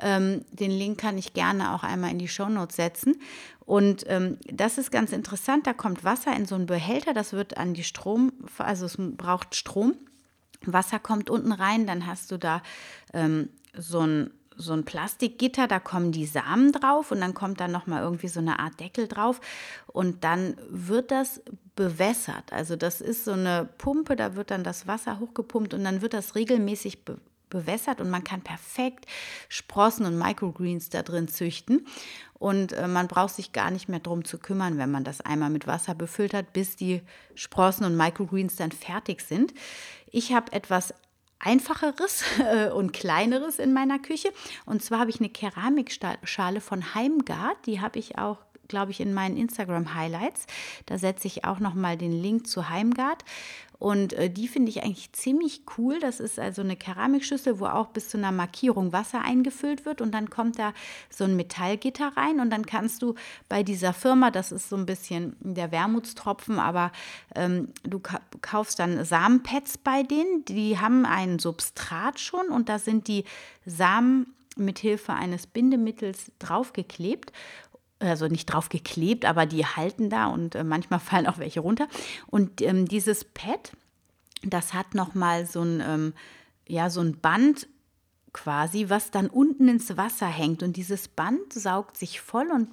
Ähm, 0.00 0.44
den 0.50 0.70
Link 0.70 0.98
kann 0.98 1.18
ich 1.18 1.34
gerne 1.34 1.74
auch 1.74 1.82
einmal 1.82 2.10
in 2.10 2.18
die 2.18 2.26
Shownotes 2.26 2.76
setzen. 2.76 3.20
Und 3.66 4.04
ähm, 4.08 4.38
das 4.50 4.78
ist 4.78 4.90
ganz 4.90 5.12
interessant. 5.12 5.66
Da 5.66 5.74
kommt 5.74 6.02
Wasser 6.02 6.34
in 6.34 6.46
so 6.46 6.54
einen 6.54 6.64
Behälter, 6.64 7.12
das 7.12 7.34
wird 7.34 7.58
an 7.58 7.74
die 7.74 7.84
Strom, 7.84 8.32
also 8.56 8.86
es 8.86 8.96
braucht 8.96 9.54
Strom. 9.54 9.92
Wasser 10.62 10.98
kommt 11.00 11.28
unten 11.28 11.52
rein, 11.52 11.86
dann 11.86 12.06
hast 12.06 12.30
du 12.32 12.38
da 12.38 12.62
ähm, 13.12 13.50
so 13.76 14.00
ein 14.00 14.30
so 14.56 14.72
ein 14.72 14.84
Plastikgitter, 14.84 15.66
da 15.66 15.78
kommen 15.78 16.12
die 16.12 16.26
Samen 16.26 16.72
drauf 16.72 17.10
und 17.10 17.20
dann 17.20 17.34
kommt 17.34 17.60
da 17.60 17.68
noch 17.68 17.86
mal 17.86 18.02
irgendwie 18.02 18.28
so 18.28 18.40
eine 18.40 18.58
Art 18.58 18.80
Deckel 18.80 19.08
drauf 19.08 19.40
und 19.86 20.24
dann 20.24 20.56
wird 20.68 21.10
das 21.10 21.42
bewässert. 21.74 22.52
Also 22.52 22.76
das 22.76 23.00
ist 23.00 23.24
so 23.24 23.32
eine 23.32 23.68
Pumpe, 23.78 24.16
da 24.16 24.34
wird 24.34 24.50
dann 24.50 24.64
das 24.64 24.86
Wasser 24.86 25.20
hochgepumpt 25.20 25.74
und 25.74 25.84
dann 25.84 26.02
wird 26.02 26.14
das 26.14 26.34
regelmäßig 26.34 27.04
be 27.04 27.18
bewässert 27.48 28.00
und 28.00 28.10
man 28.10 28.24
kann 28.24 28.42
perfekt 28.42 29.06
Sprossen 29.48 30.04
und 30.04 30.18
Microgreens 30.18 30.90
da 30.90 31.02
drin 31.02 31.28
züchten. 31.28 31.86
Und 32.34 32.72
äh, 32.72 32.88
man 32.88 33.06
braucht 33.06 33.34
sich 33.34 33.52
gar 33.52 33.70
nicht 33.70 33.88
mehr 33.88 34.00
drum 34.00 34.24
zu 34.24 34.38
kümmern, 34.38 34.78
wenn 34.78 34.90
man 34.90 35.04
das 35.04 35.20
einmal 35.20 35.50
mit 35.50 35.66
Wasser 35.68 35.94
befüllt 35.94 36.34
hat, 36.34 36.52
bis 36.52 36.74
die 36.74 37.02
Sprossen 37.36 37.86
und 37.86 37.96
Microgreens 37.96 38.56
dann 38.56 38.72
fertig 38.72 39.20
sind. 39.20 39.54
Ich 40.10 40.34
habe 40.34 40.52
etwas 40.52 40.92
einfacheres 41.38 42.24
äh, 42.38 42.70
und 42.70 42.92
kleineres 42.92 43.58
in 43.58 43.72
meiner 43.72 43.98
Küche. 43.98 44.32
Und 44.64 44.82
zwar 44.82 45.00
habe 45.00 45.10
ich 45.10 45.20
eine 45.20 45.28
Keramikschale 45.28 46.60
von 46.60 46.94
Heimgard. 46.94 47.66
Die 47.66 47.80
habe 47.80 47.98
ich 47.98 48.18
auch 48.18 48.38
glaube 48.68 48.90
ich, 48.90 49.00
in 49.00 49.14
meinen 49.14 49.36
Instagram-Highlights. 49.36 50.46
Da 50.86 50.98
setze 50.98 51.26
ich 51.26 51.44
auch 51.44 51.60
nochmal 51.60 51.96
den 51.96 52.12
Link 52.12 52.46
zu 52.46 52.68
Heimgard. 52.68 53.24
Und 53.78 54.12
äh, 54.14 54.30
die 54.30 54.48
finde 54.48 54.70
ich 54.70 54.82
eigentlich 54.82 55.12
ziemlich 55.12 55.62
cool. 55.76 55.98
Das 56.00 56.20
ist 56.20 56.38
also 56.38 56.62
eine 56.62 56.76
Keramikschüssel, 56.76 57.60
wo 57.60 57.66
auch 57.66 57.88
bis 57.88 58.08
zu 58.08 58.18
einer 58.18 58.32
Markierung 58.32 58.92
Wasser 58.92 59.22
eingefüllt 59.22 59.84
wird. 59.84 60.00
Und 60.00 60.12
dann 60.12 60.30
kommt 60.30 60.58
da 60.58 60.72
so 61.10 61.24
ein 61.24 61.36
Metallgitter 61.36 62.16
rein. 62.16 62.40
Und 62.40 62.50
dann 62.50 62.66
kannst 62.66 63.02
du 63.02 63.14
bei 63.48 63.62
dieser 63.62 63.92
Firma, 63.92 64.30
das 64.30 64.52
ist 64.52 64.68
so 64.68 64.76
ein 64.76 64.86
bisschen 64.86 65.36
der 65.40 65.72
Wermutstropfen, 65.72 66.58
aber 66.58 66.92
ähm, 67.34 67.68
du 67.82 68.00
kaufst 68.40 68.78
dann 68.78 69.04
Samenpads 69.04 69.78
bei 69.78 70.02
denen. 70.02 70.44
Die 70.46 70.78
haben 70.78 71.04
ein 71.04 71.38
Substrat 71.38 72.20
schon 72.20 72.48
und 72.48 72.68
da 72.68 72.78
sind 72.78 73.08
die 73.08 73.24
Samen 73.64 74.32
mit 74.56 74.78
Hilfe 74.78 75.12
eines 75.12 75.46
Bindemittels 75.46 76.32
draufgeklebt 76.38 77.30
also 77.98 78.26
nicht 78.26 78.46
drauf 78.46 78.68
geklebt, 78.68 79.24
aber 79.24 79.46
die 79.46 79.64
halten 79.64 80.10
da 80.10 80.26
und 80.26 80.54
äh, 80.54 80.64
manchmal 80.64 81.00
fallen 81.00 81.26
auch 81.26 81.38
welche 81.38 81.60
runter. 81.60 81.88
Und 82.26 82.60
ähm, 82.62 82.86
dieses 82.86 83.24
Pad, 83.24 83.72
das 84.42 84.74
hat 84.74 84.94
nochmal 84.94 85.46
so 85.46 85.62
ein, 85.62 85.82
ähm, 85.86 86.14
ja, 86.68 86.90
so 86.90 87.00
ein 87.00 87.18
Band 87.20 87.68
quasi, 88.36 88.90
was 88.90 89.10
dann 89.10 89.28
unten 89.28 89.66
ins 89.66 89.96
Wasser 89.96 90.26
hängt. 90.26 90.62
Und 90.62 90.76
dieses 90.76 91.08
Band 91.08 91.54
saugt 91.54 91.96
sich 91.96 92.20
voll 92.20 92.50
und 92.50 92.68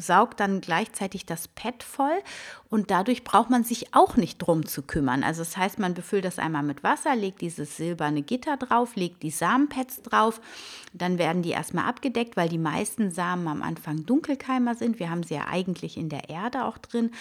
saugt 0.00 0.40
dann 0.40 0.62
gleichzeitig 0.62 1.26
das 1.26 1.46
Pad 1.46 1.82
voll. 1.82 2.22
Und 2.74 2.90
dadurch 2.90 3.22
braucht 3.22 3.50
man 3.50 3.62
sich 3.62 3.94
auch 3.94 4.16
nicht 4.16 4.38
drum 4.38 4.66
zu 4.66 4.82
kümmern. 4.82 5.22
Also 5.22 5.42
das 5.42 5.56
heißt, 5.56 5.78
man 5.78 5.94
befüllt 5.94 6.24
das 6.24 6.40
einmal 6.40 6.64
mit 6.64 6.82
Wasser, 6.82 7.14
legt 7.14 7.40
dieses 7.40 7.76
silberne 7.76 8.22
Gitter 8.22 8.56
drauf, 8.56 8.96
legt 8.96 9.22
die 9.22 9.30
Samenpads 9.30 10.02
drauf. 10.02 10.40
Dann 10.92 11.16
werden 11.16 11.42
die 11.42 11.50
erstmal 11.50 11.84
abgedeckt, 11.84 12.36
weil 12.36 12.48
die 12.48 12.58
meisten 12.58 13.12
Samen 13.12 13.46
am 13.46 13.62
Anfang 13.62 14.04
Dunkelkeimer 14.06 14.74
sind. 14.74 14.98
Wir 14.98 15.08
haben 15.08 15.22
sie 15.22 15.34
ja 15.34 15.46
eigentlich 15.46 15.96
in 15.96 16.08
der 16.08 16.28
Erde 16.28 16.64
auch 16.64 16.78
drin. 16.78 17.12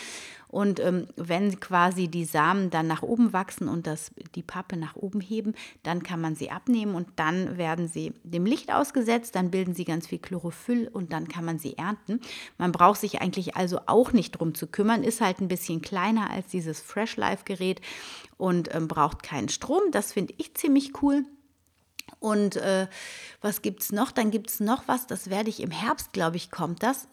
Und 0.53 0.79
ähm, 0.81 1.07
wenn 1.15 1.59
quasi 1.59 2.07
die 2.07 2.25
Samen 2.25 2.69
dann 2.69 2.85
nach 2.85 3.01
oben 3.01 3.33
wachsen 3.33 3.67
und 3.67 3.87
das, 3.87 4.11
die 4.35 4.43
Pappe 4.43 4.77
nach 4.77 4.95
oben 4.95 5.19
heben, 5.19 5.55
dann 5.81 6.03
kann 6.03 6.21
man 6.21 6.35
sie 6.35 6.51
abnehmen 6.51 6.93
und 6.93 7.07
dann 7.15 7.57
werden 7.57 7.87
sie 7.87 8.13
dem 8.23 8.45
Licht 8.45 8.71
ausgesetzt, 8.71 9.33
dann 9.33 9.49
bilden 9.49 9.73
sie 9.73 9.83
ganz 9.83 10.05
viel 10.05 10.19
Chlorophyll 10.19 10.89
und 10.93 11.11
dann 11.11 11.27
kann 11.27 11.43
man 11.43 11.57
sie 11.57 11.75
ernten. 11.75 12.21
Man 12.59 12.71
braucht 12.71 12.99
sich 12.99 13.19
eigentlich 13.19 13.55
also 13.55 13.79
auch 13.87 14.13
nicht 14.13 14.33
drum 14.33 14.53
zu 14.53 14.67
kümmern, 14.67 15.03
ist 15.03 15.21
halt 15.21 15.39
ein 15.43 15.47
bisschen 15.47 15.81
kleiner 15.81 16.29
als 16.29 16.47
dieses 16.47 16.81
Fresh 16.81 17.17
Life 17.17 17.43
Gerät 17.45 17.81
und 18.37 18.73
ähm, 18.73 18.87
braucht 18.87 19.23
keinen 19.23 19.49
Strom. 19.49 19.91
Das 19.91 20.13
finde 20.13 20.33
ich 20.37 20.55
ziemlich 20.55 21.01
cool. 21.01 21.25
Und 22.19 22.55
äh, 22.57 22.87
was 23.41 23.61
gibt 23.61 23.81
es 23.83 23.91
noch? 23.91 24.11
Dann 24.11 24.31
gibt 24.31 24.49
es 24.49 24.59
noch 24.59 24.87
was, 24.87 25.07
das 25.07 25.29
werde 25.29 25.49
ich 25.49 25.61
im 25.61 25.71
Herbst, 25.71 26.13
glaube 26.13 26.37
ich, 26.37 26.51
kommt 26.51 26.83
das. 26.83 27.07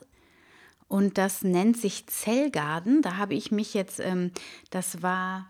Und 0.89 1.19
das 1.19 1.43
nennt 1.43 1.77
sich 1.77 2.07
Zellgarden. 2.09 3.03
Da 3.03 3.17
habe 3.17 3.35
ich 3.35 3.53
mich 3.53 3.75
jetzt, 3.75 4.01
ähm, 4.01 4.33
das 4.71 5.03
war 5.03 5.47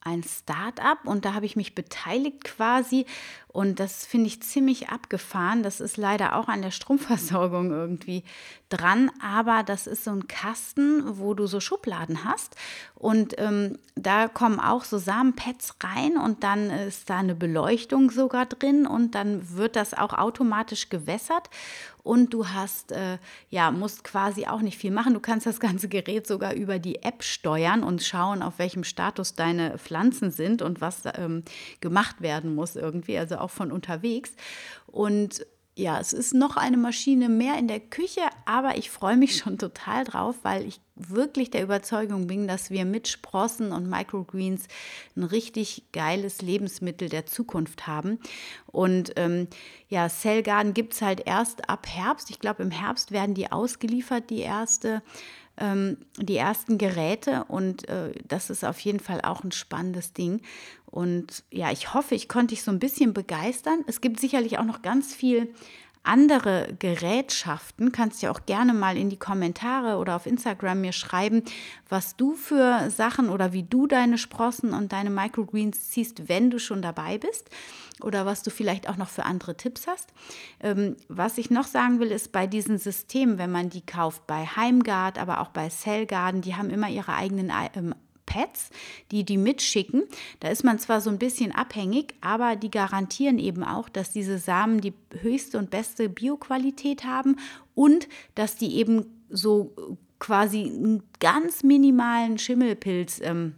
ein 0.00 0.22
Start-up 0.22 1.00
und 1.04 1.24
da 1.24 1.34
habe 1.34 1.46
ich 1.46 1.56
mich 1.56 1.74
beteiligt 1.74 2.44
quasi 2.44 3.04
und 3.48 3.80
das 3.80 4.04
finde 4.04 4.26
ich 4.26 4.42
ziemlich 4.42 4.90
abgefahren. 4.90 5.62
Das 5.62 5.80
ist 5.80 5.96
leider 5.96 6.36
auch 6.36 6.48
an 6.48 6.62
der 6.62 6.70
Stromversorgung 6.70 7.70
irgendwie 7.70 8.22
dran, 8.68 9.10
aber 9.22 9.62
das 9.62 9.86
ist 9.86 10.04
so 10.04 10.10
ein 10.10 10.28
Kasten, 10.28 11.18
wo 11.18 11.34
du 11.34 11.46
so 11.46 11.58
Schubladen 11.58 12.24
hast 12.24 12.56
und 12.94 13.34
ähm, 13.38 13.78
da 13.94 14.28
kommen 14.28 14.60
auch 14.60 14.84
so 14.84 14.98
Samenpads 14.98 15.76
rein 15.82 16.18
und 16.18 16.44
dann 16.44 16.70
ist 16.70 17.08
da 17.08 17.18
eine 17.18 17.34
Beleuchtung 17.34 18.10
sogar 18.10 18.46
drin 18.46 18.86
und 18.86 19.14
dann 19.14 19.56
wird 19.56 19.76
das 19.76 19.94
auch 19.94 20.12
automatisch 20.12 20.90
gewässert 20.90 21.48
und 22.08 22.32
du 22.32 22.48
hast, 22.48 22.92
äh, 22.92 23.18
ja, 23.50 23.70
musst 23.70 24.02
quasi 24.02 24.46
auch 24.46 24.62
nicht 24.62 24.78
viel 24.78 24.90
machen. 24.90 25.12
Du 25.12 25.20
kannst 25.20 25.46
das 25.46 25.60
ganze 25.60 25.88
Gerät 25.88 26.26
sogar 26.26 26.54
über 26.54 26.78
die 26.78 27.02
App 27.02 27.22
steuern 27.22 27.82
und 27.82 28.02
schauen, 28.02 28.42
auf 28.42 28.58
welchem 28.58 28.82
Status 28.82 29.34
deine 29.34 29.76
Pflanzen 29.76 30.30
sind 30.30 30.62
und 30.62 30.80
was 30.80 31.02
ähm, 31.16 31.42
gemacht 31.80 32.22
werden 32.22 32.54
muss 32.54 32.76
irgendwie, 32.76 33.18
also 33.18 33.37
auch 33.40 33.50
von 33.50 33.72
unterwegs. 33.72 34.32
Und 34.86 35.46
ja, 35.78 36.00
es 36.00 36.12
ist 36.12 36.34
noch 36.34 36.56
eine 36.56 36.76
Maschine 36.76 37.28
mehr 37.28 37.56
in 37.56 37.68
der 37.68 37.78
Küche, 37.78 38.22
aber 38.46 38.76
ich 38.76 38.90
freue 38.90 39.16
mich 39.16 39.36
schon 39.36 39.58
total 39.58 40.02
drauf, 40.02 40.34
weil 40.42 40.66
ich 40.66 40.80
wirklich 40.96 41.52
der 41.52 41.62
Überzeugung 41.62 42.26
bin, 42.26 42.48
dass 42.48 42.70
wir 42.70 42.84
mit 42.84 43.06
Sprossen 43.06 43.70
und 43.70 43.88
Microgreens 43.88 44.64
ein 45.16 45.22
richtig 45.22 45.84
geiles 45.92 46.42
Lebensmittel 46.42 47.08
der 47.08 47.26
Zukunft 47.26 47.86
haben. 47.86 48.18
Und 48.66 49.12
ähm, 49.14 49.46
ja, 49.88 50.08
Cell 50.08 50.42
Garden 50.42 50.74
gibt 50.74 50.94
es 50.94 51.02
halt 51.02 51.22
erst 51.24 51.70
ab 51.70 51.86
Herbst. 51.86 52.30
Ich 52.30 52.40
glaube, 52.40 52.64
im 52.64 52.72
Herbst 52.72 53.12
werden 53.12 53.36
die 53.36 53.52
ausgeliefert, 53.52 54.30
die 54.30 54.40
erste 54.40 55.00
ähm, 55.58 55.98
die 56.16 56.36
ersten 56.36 56.78
Geräte 56.78 57.44
und 57.48 57.88
äh, 57.88 58.12
das 58.26 58.50
ist 58.50 58.64
auf 58.64 58.78
jeden 58.80 59.00
Fall 59.00 59.20
auch 59.22 59.44
ein 59.44 59.52
spannendes 59.52 60.12
Ding. 60.12 60.40
Und 60.86 61.44
ja, 61.50 61.70
ich 61.70 61.92
hoffe, 61.92 62.14
ich 62.14 62.28
konnte 62.28 62.54
dich 62.54 62.62
so 62.62 62.70
ein 62.70 62.78
bisschen 62.78 63.12
begeistern. 63.12 63.84
Es 63.86 64.00
gibt 64.00 64.20
sicherlich 64.20 64.58
auch 64.58 64.64
noch 64.64 64.82
ganz 64.82 65.14
viel 65.14 65.52
andere 66.08 66.74
Gerätschaften, 66.78 67.92
kannst 67.92 68.22
du 68.22 68.30
auch 68.30 68.46
gerne 68.46 68.72
mal 68.72 68.96
in 68.96 69.10
die 69.10 69.18
Kommentare 69.18 69.98
oder 69.98 70.16
auf 70.16 70.26
Instagram 70.26 70.80
mir 70.80 70.92
schreiben, 70.92 71.42
was 71.88 72.16
du 72.16 72.34
für 72.34 72.90
Sachen 72.90 73.28
oder 73.28 73.52
wie 73.52 73.62
du 73.62 73.86
deine 73.86 74.18
Sprossen 74.18 74.72
und 74.72 74.92
deine 74.92 75.10
Microgreens 75.10 75.90
ziehst, 75.90 76.28
wenn 76.28 76.50
du 76.50 76.58
schon 76.58 76.82
dabei 76.82 77.18
bist 77.18 77.50
oder 78.02 78.26
was 78.26 78.42
du 78.42 78.50
vielleicht 78.50 78.88
auch 78.88 78.96
noch 78.96 79.08
für 79.08 79.24
andere 79.24 79.56
Tipps 79.56 79.86
hast. 79.86 80.12
Ähm, 80.60 80.96
was 81.08 81.38
ich 81.38 81.50
noch 81.50 81.66
sagen 81.66 82.00
will, 82.00 82.10
ist 82.10 82.32
bei 82.32 82.46
diesen 82.46 82.78
Systemen, 82.78 83.38
wenn 83.38 83.52
man 83.52 83.70
die 83.70 83.84
kauft, 83.84 84.26
bei 84.26 84.46
Heimgard, 84.46 85.18
aber 85.18 85.40
auch 85.40 85.48
bei 85.48 85.68
Cellgarden, 85.68 86.40
die 86.40 86.54
haben 86.54 86.70
immer 86.70 86.88
ihre 86.88 87.14
eigenen 87.14 87.52
ähm, 87.74 87.94
Pads, 88.28 88.70
die 89.10 89.24
die 89.24 89.38
mitschicken. 89.38 90.04
Da 90.40 90.48
ist 90.48 90.62
man 90.62 90.78
zwar 90.78 91.00
so 91.00 91.10
ein 91.10 91.18
bisschen 91.18 91.52
abhängig, 91.52 92.14
aber 92.20 92.54
die 92.54 92.70
garantieren 92.70 93.38
eben 93.38 93.64
auch, 93.64 93.88
dass 93.88 94.12
diese 94.12 94.38
Samen 94.38 94.80
die 94.80 94.92
höchste 95.22 95.58
und 95.58 95.70
beste 95.70 96.08
Bioqualität 96.08 97.04
haben 97.04 97.36
und 97.74 98.08
dass 98.34 98.56
die 98.56 98.76
eben 98.76 99.06
so 99.30 99.74
quasi 100.18 100.64
einen 100.64 101.02
ganz 101.20 101.62
minimalen 101.62 102.38
Schimmelpilz 102.38 103.20
ähm, 103.22 103.54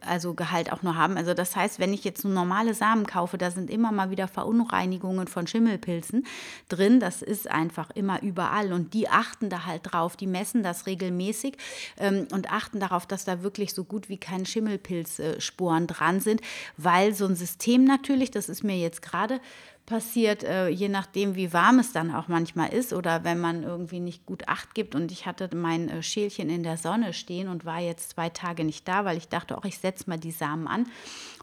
also 0.00 0.34
Gehalt 0.34 0.72
auch 0.72 0.82
nur 0.82 0.96
haben. 0.96 1.16
Also 1.16 1.34
das 1.34 1.54
heißt, 1.56 1.78
wenn 1.78 1.92
ich 1.92 2.04
jetzt 2.04 2.24
nur 2.24 2.32
normale 2.32 2.74
Samen 2.74 3.06
kaufe, 3.06 3.38
da 3.38 3.50
sind 3.50 3.70
immer 3.70 3.92
mal 3.92 4.10
wieder 4.10 4.28
Verunreinigungen 4.28 5.28
von 5.28 5.46
Schimmelpilzen 5.46 6.26
drin. 6.68 7.00
Das 7.00 7.22
ist 7.22 7.50
einfach 7.50 7.90
immer 7.90 8.22
überall 8.22 8.72
und 8.72 8.94
die 8.94 9.08
achten 9.08 9.50
da 9.50 9.66
halt 9.66 9.82
drauf. 9.84 10.16
Die 10.16 10.26
messen 10.26 10.62
das 10.62 10.86
regelmäßig 10.86 11.56
ähm, 11.98 12.26
und 12.32 12.52
achten 12.52 12.80
darauf, 12.80 13.06
dass 13.06 13.24
da 13.24 13.42
wirklich 13.42 13.74
so 13.74 13.84
gut 13.84 14.08
wie 14.08 14.18
keine 14.18 14.46
Schimmelpilzsporen 14.46 15.86
dran 15.86 16.20
sind, 16.20 16.40
weil 16.76 17.14
so 17.14 17.26
ein 17.26 17.36
System 17.36 17.84
natürlich, 17.84 18.30
das 18.30 18.48
ist 18.48 18.64
mir 18.64 18.76
jetzt 18.76 19.02
gerade 19.02 19.40
passiert, 19.88 20.44
äh, 20.44 20.68
je 20.68 20.90
nachdem, 20.90 21.34
wie 21.34 21.54
warm 21.54 21.78
es 21.78 21.92
dann 21.92 22.14
auch 22.14 22.28
manchmal 22.28 22.74
ist 22.74 22.92
oder 22.92 23.24
wenn 23.24 23.40
man 23.40 23.62
irgendwie 23.62 24.00
nicht 24.00 24.26
gut 24.26 24.46
Acht 24.46 24.74
gibt. 24.74 24.94
Und 24.94 25.10
ich 25.10 25.24
hatte 25.24 25.48
mein 25.56 25.88
äh, 25.88 26.02
Schälchen 26.02 26.50
in 26.50 26.62
der 26.62 26.76
Sonne 26.76 27.14
stehen 27.14 27.48
und 27.48 27.64
war 27.64 27.80
jetzt 27.80 28.10
zwei 28.10 28.28
Tage 28.28 28.64
nicht 28.64 28.86
da, 28.86 29.06
weil 29.06 29.16
ich 29.16 29.28
dachte, 29.28 29.56
auch 29.56 29.64
ich 29.64 29.78
setze 29.78 30.04
mal 30.10 30.18
die 30.18 30.30
Samen 30.30 30.68
an. 30.68 30.86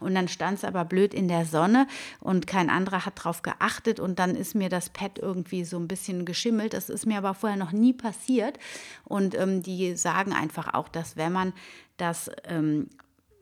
Und 0.00 0.14
dann 0.14 0.28
stand 0.28 0.58
es 0.58 0.64
aber 0.64 0.84
blöd 0.84 1.12
in 1.12 1.26
der 1.26 1.44
Sonne 1.44 1.88
und 2.20 2.46
kein 2.46 2.70
anderer 2.70 3.04
hat 3.04 3.14
drauf 3.16 3.42
geachtet 3.42 3.98
und 3.98 4.20
dann 4.20 4.36
ist 4.36 4.54
mir 4.54 4.68
das 4.68 4.90
Pad 4.90 5.18
irgendwie 5.18 5.64
so 5.64 5.76
ein 5.76 5.88
bisschen 5.88 6.24
geschimmelt. 6.24 6.72
Das 6.72 6.88
ist 6.88 7.04
mir 7.04 7.18
aber 7.18 7.34
vorher 7.34 7.58
noch 7.58 7.72
nie 7.72 7.94
passiert. 7.94 8.60
Und 9.02 9.34
ähm, 9.34 9.64
die 9.64 9.96
sagen 9.96 10.32
einfach 10.32 10.72
auch, 10.72 10.88
dass 10.88 11.16
wenn 11.16 11.32
man 11.32 11.52
das 11.96 12.30
ähm, 12.44 12.90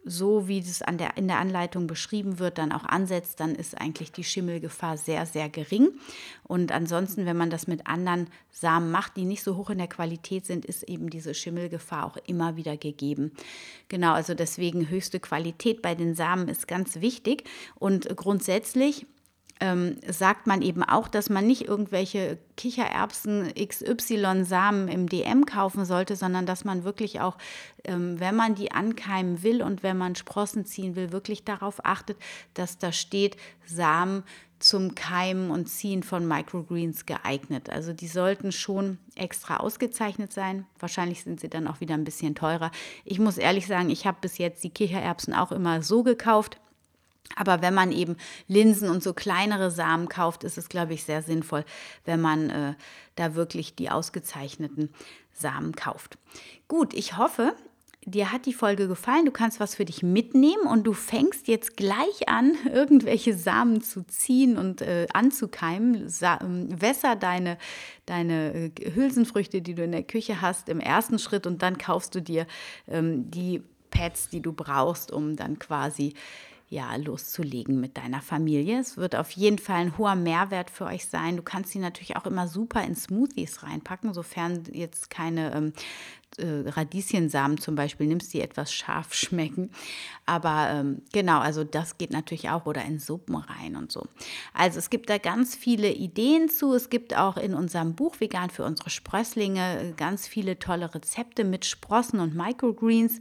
so 0.04 0.48
wie 0.48 0.64
an 0.86 0.98
der, 0.98 1.16
in 1.16 1.28
der 1.28 1.38
Anleitung 1.38 1.86
beschrieben 1.86 2.38
wird, 2.38 2.58
dann 2.58 2.72
auch 2.72 2.84
ansetzt, 2.84 3.40
dann 3.40 3.54
ist 3.54 3.80
eigentlich 3.80 4.12
die 4.12 4.24
Schimmelgefahr 4.24 4.96
sehr, 4.96 5.26
sehr 5.26 5.48
gering. 5.48 5.90
Und 6.42 6.72
ansonsten, 6.72 7.26
wenn 7.26 7.36
man 7.36 7.50
das 7.50 7.66
mit 7.66 7.86
anderen 7.86 8.28
Samen 8.50 8.90
macht, 8.90 9.16
die 9.16 9.24
nicht 9.24 9.42
so 9.42 9.56
hoch 9.56 9.70
in 9.70 9.78
der 9.78 9.88
Qualität 9.88 10.46
sind, 10.46 10.64
ist 10.64 10.82
eben 10.84 11.10
diese 11.10 11.34
Schimmelgefahr 11.34 12.04
auch 12.04 12.16
immer 12.26 12.56
wieder 12.56 12.76
gegeben. 12.76 13.32
Genau, 13.88 14.12
also 14.12 14.34
deswegen 14.34 14.88
höchste 14.88 15.20
Qualität 15.20 15.82
bei 15.82 15.94
den 15.94 16.14
Samen 16.14 16.48
ist 16.48 16.68
ganz 16.68 17.00
wichtig. 17.00 17.44
Und 17.74 18.14
grundsätzlich 18.16 19.06
ähm, 19.60 19.96
sagt 20.08 20.46
man 20.46 20.62
eben 20.62 20.82
auch, 20.82 21.08
dass 21.08 21.30
man 21.30 21.46
nicht 21.46 21.68
irgendwelche 21.68 22.38
Kichererbsen 22.56 23.52
XY-Samen 23.54 24.88
im 24.88 25.08
DM 25.08 25.46
kaufen 25.46 25.84
sollte, 25.84 26.16
sondern 26.16 26.44
dass 26.46 26.64
man 26.64 26.84
wirklich 26.84 27.20
auch, 27.20 27.38
ähm, 27.84 28.18
wenn 28.18 28.34
man 28.34 28.54
die 28.54 28.72
ankeimen 28.72 29.42
will 29.42 29.62
und 29.62 29.82
wenn 29.82 29.96
man 29.96 30.16
Sprossen 30.16 30.64
ziehen 30.64 30.96
will, 30.96 31.12
wirklich 31.12 31.44
darauf 31.44 31.84
achtet, 31.84 32.18
dass 32.54 32.78
da 32.78 32.92
steht 32.92 33.36
Samen 33.64 34.24
zum 34.58 34.94
Keimen 34.94 35.50
und 35.50 35.68
Ziehen 35.68 36.02
von 36.02 36.26
Microgreens 36.26 37.04
geeignet. 37.04 37.68
Also 37.68 37.92
die 37.92 38.06
sollten 38.06 38.50
schon 38.50 38.98
extra 39.14 39.58
ausgezeichnet 39.58 40.32
sein. 40.32 40.66
Wahrscheinlich 40.78 41.22
sind 41.22 41.40
sie 41.40 41.50
dann 41.50 41.68
auch 41.68 41.80
wieder 41.80 41.94
ein 41.94 42.04
bisschen 42.04 42.34
teurer. 42.34 42.70
Ich 43.04 43.18
muss 43.18 43.36
ehrlich 43.36 43.66
sagen, 43.66 43.90
ich 43.90 44.06
habe 44.06 44.18
bis 44.20 44.38
jetzt 44.38 44.64
die 44.64 44.70
Kichererbsen 44.70 45.34
auch 45.34 45.52
immer 45.52 45.82
so 45.82 46.02
gekauft 46.02 46.58
aber 47.36 47.62
wenn 47.62 47.74
man 47.74 47.92
eben 47.92 48.16
Linsen 48.48 48.88
und 48.88 49.02
so 49.02 49.12
kleinere 49.14 49.70
Samen 49.70 50.08
kauft, 50.08 50.44
ist 50.44 50.58
es, 50.58 50.68
glaube 50.68 50.94
ich, 50.94 51.04
sehr 51.04 51.22
sinnvoll, 51.22 51.64
wenn 52.04 52.20
man 52.20 52.50
äh, 52.50 52.74
da 53.16 53.34
wirklich 53.34 53.74
die 53.74 53.90
ausgezeichneten 53.90 54.90
Samen 55.32 55.74
kauft. 55.74 56.18
Gut, 56.68 56.94
ich 56.94 57.16
hoffe, 57.16 57.54
dir 58.06 58.30
hat 58.32 58.46
die 58.46 58.52
Folge 58.52 58.88
gefallen. 58.88 59.24
Du 59.24 59.32
kannst 59.32 59.60
was 59.60 59.74
für 59.74 59.84
dich 59.84 60.02
mitnehmen 60.02 60.66
und 60.66 60.84
du 60.84 60.92
fängst 60.92 61.48
jetzt 61.48 61.76
gleich 61.76 62.28
an, 62.28 62.52
irgendwelche 62.72 63.34
Samen 63.34 63.80
zu 63.80 64.06
ziehen 64.06 64.56
und 64.56 64.82
äh, 64.82 65.06
anzukeimen. 65.12 66.08
Sa 66.08 66.38
ähm, 66.40 66.68
wässer 66.80 67.16
deine, 67.16 67.58
deine 68.06 68.54
äh, 68.54 68.70
Hülsenfrüchte, 68.94 69.62
die 69.62 69.74
du 69.74 69.82
in 69.82 69.92
der 69.92 70.02
Küche 70.02 70.40
hast, 70.40 70.68
im 70.68 70.80
ersten 70.80 71.18
Schritt 71.18 71.46
und 71.46 71.62
dann 71.62 71.78
kaufst 71.78 72.14
du 72.14 72.20
dir 72.20 72.46
ähm, 72.88 73.30
die 73.30 73.62
Pads, 73.90 74.28
die 74.28 74.40
du 74.40 74.52
brauchst, 74.52 75.12
um 75.12 75.36
dann 75.36 75.58
quasi 75.58 76.14
ja, 76.74 76.96
loszulegen 76.96 77.80
mit 77.80 77.96
deiner 77.96 78.20
Familie. 78.20 78.80
Es 78.80 78.96
wird 78.96 79.14
auf 79.14 79.30
jeden 79.30 79.58
Fall 79.58 79.76
ein 79.76 79.96
hoher 79.96 80.16
Mehrwert 80.16 80.70
für 80.70 80.86
euch 80.86 81.06
sein. 81.06 81.36
Du 81.36 81.42
kannst 81.42 81.70
sie 81.70 81.78
natürlich 81.78 82.16
auch 82.16 82.26
immer 82.26 82.48
super 82.48 82.82
in 82.82 82.96
Smoothies 82.96 83.62
reinpacken, 83.62 84.12
sofern 84.12 84.64
jetzt 84.72 85.08
keine 85.08 85.54
ähm, 85.54 85.72
äh, 86.36 86.68
Radieschensamen 86.68 87.58
zum 87.58 87.76
Beispiel 87.76 88.08
nimmst, 88.08 88.34
die 88.34 88.40
etwas 88.40 88.72
scharf 88.72 89.14
schmecken. 89.14 89.70
Aber 90.26 90.68
ähm, 90.70 91.02
genau, 91.12 91.38
also 91.38 91.62
das 91.62 91.96
geht 91.96 92.10
natürlich 92.10 92.50
auch 92.50 92.66
oder 92.66 92.84
in 92.84 92.98
Suppen 92.98 93.36
rein 93.36 93.76
und 93.76 93.92
so. 93.92 94.08
Also 94.52 94.80
es 94.80 94.90
gibt 94.90 95.08
da 95.10 95.18
ganz 95.18 95.54
viele 95.54 95.92
Ideen 95.92 96.48
zu. 96.48 96.74
Es 96.74 96.90
gibt 96.90 97.16
auch 97.16 97.36
in 97.36 97.54
unserem 97.54 97.94
Buch 97.94 98.18
Vegan 98.18 98.50
für 98.50 98.64
unsere 98.64 98.90
Sprösslinge 98.90 99.78
äh, 99.80 99.92
ganz 99.92 100.26
viele 100.26 100.58
tolle 100.58 100.92
Rezepte 100.92 101.44
mit 101.44 101.66
Sprossen 101.66 102.18
und 102.18 102.34
Microgreens. 102.34 103.20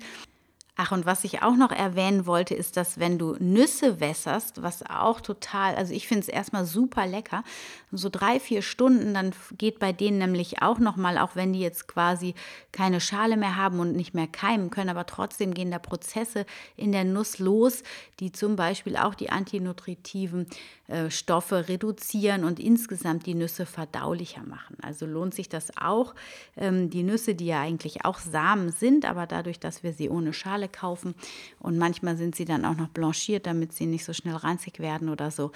Ach, 0.76 0.92
und 0.92 1.06
was 1.06 1.24
ich 1.24 1.44
auch 1.44 1.56
noch 1.56 1.72
erwähnen 1.72 2.26
wollte, 2.26 2.56
ist, 2.56 2.78
dass 2.78 3.00
wenn 3.00 3.20
du 3.20 3.36
Nüsse 3.38 4.00
wässerst, 4.00 4.64
was 4.64 4.84
auch 4.84 5.22
total, 5.22 5.76
also 5.76 5.94
ich 5.94 6.08
finde 6.08 6.22
es 6.22 6.28
erstmal 6.30 6.66
super 6.66 7.06
lecker, 7.06 7.44
so 7.92 8.10
drei, 8.10 8.40
vier 8.40 8.64
Stunden, 8.64 9.14
dann 9.14 9.34
geht 9.56 9.78
bei 9.78 9.94
denen 9.94 10.18
nämlich 10.18 10.64
auch 10.64 10.80
nochmal, 10.80 11.20
auch 11.20 11.36
wenn 11.36 11.54
die 11.54 11.60
jetzt 11.60 11.88
quasi 11.88 12.34
keine 12.72 13.02
Schale 13.02 13.38
mehr 13.38 13.56
haben 13.56 13.80
und 13.80 13.96
nicht 13.96 14.16
mehr 14.16 14.26
keimen 14.26 14.72
können, 14.72 14.90
aber 14.90 15.06
trotzdem 15.06 15.54
gehen 15.54 15.70
da 15.70 15.78
Prozesse 15.78 16.48
in 16.76 16.92
der 16.92 17.04
Nuss 17.04 17.38
los, 17.38 17.84
die 18.20 18.32
zum 18.32 18.56
Beispiel 18.56 18.98
auch 18.98 19.14
die 19.14 19.30
antinutritiven 19.30 20.48
äh, 20.88 21.10
Stoffe 21.12 21.70
reduzieren 21.70 22.44
und 22.44 22.60
insgesamt 22.60 23.26
die 23.26 23.36
Nüsse 23.36 23.66
verdaulicher 23.66 24.44
machen. 24.44 24.76
Also 24.82 25.06
lohnt 25.06 25.34
sich 25.34 25.50
das 25.50 25.78
auch. 25.78 26.16
Ähm, 26.58 26.90
die 26.90 27.04
Nüsse, 27.04 27.36
die 27.36 27.46
ja 27.46 27.62
eigentlich 27.62 28.06
auch 28.06 28.20
Samen 28.20 28.72
sind, 28.72 29.06
aber 29.06 29.26
dadurch, 29.26 29.60
dass 29.60 29.84
wir 29.84 29.94
sie 29.94 30.10
ohne 30.10 30.34
Schale 30.34 30.63
Schale 30.64 30.70
kaufen. 30.70 31.16
Und 31.60 31.78
manchmal 31.78 32.18
sind 32.18 32.36
sie 32.36 32.46
dann 32.46 32.66
auch 32.66 32.76
noch 32.76 32.90
blanchiert, 32.90 33.46
damit 33.46 33.74
sie 33.74 33.86
nicht 33.86 34.06
so 34.06 34.14
schnell 34.14 34.36
ranzig 34.36 34.80
werden 34.80 35.10
oder 35.10 35.32
so. 35.32 35.52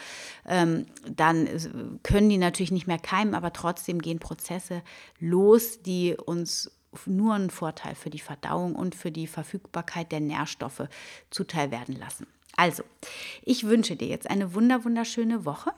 Ähm, 0.45 0.85
dann 1.09 1.47
können 2.03 2.29
die 2.29 2.37
natürlich 2.37 2.71
nicht 2.71 2.87
mehr 2.87 2.99
keimen, 2.99 3.35
aber 3.35 3.53
trotzdem 3.53 4.01
gehen 4.01 4.19
Prozesse 4.19 4.81
los, 5.19 5.81
die 5.81 6.15
uns 6.15 6.71
nur 7.05 7.35
einen 7.35 7.49
Vorteil 7.49 7.95
für 7.95 8.09
die 8.09 8.19
Verdauung 8.19 8.75
und 8.75 8.95
für 8.95 9.11
die 9.11 9.27
Verfügbarkeit 9.27 10.11
der 10.11 10.21
Nährstoffe 10.21 10.87
zuteil 11.29 11.69
werden 11.69 11.95
lassen. 11.95 12.25
Also, 12.55 12.83
ich 13.43 13.65
wünsche 13.65 13.95
dir 13.95 14.07
jetzt 14.07 14.29
eine 14.29 14.55
wunder 14.55 14.83
wunderschöne 14.83 15.45
Woche. 15.45 15.71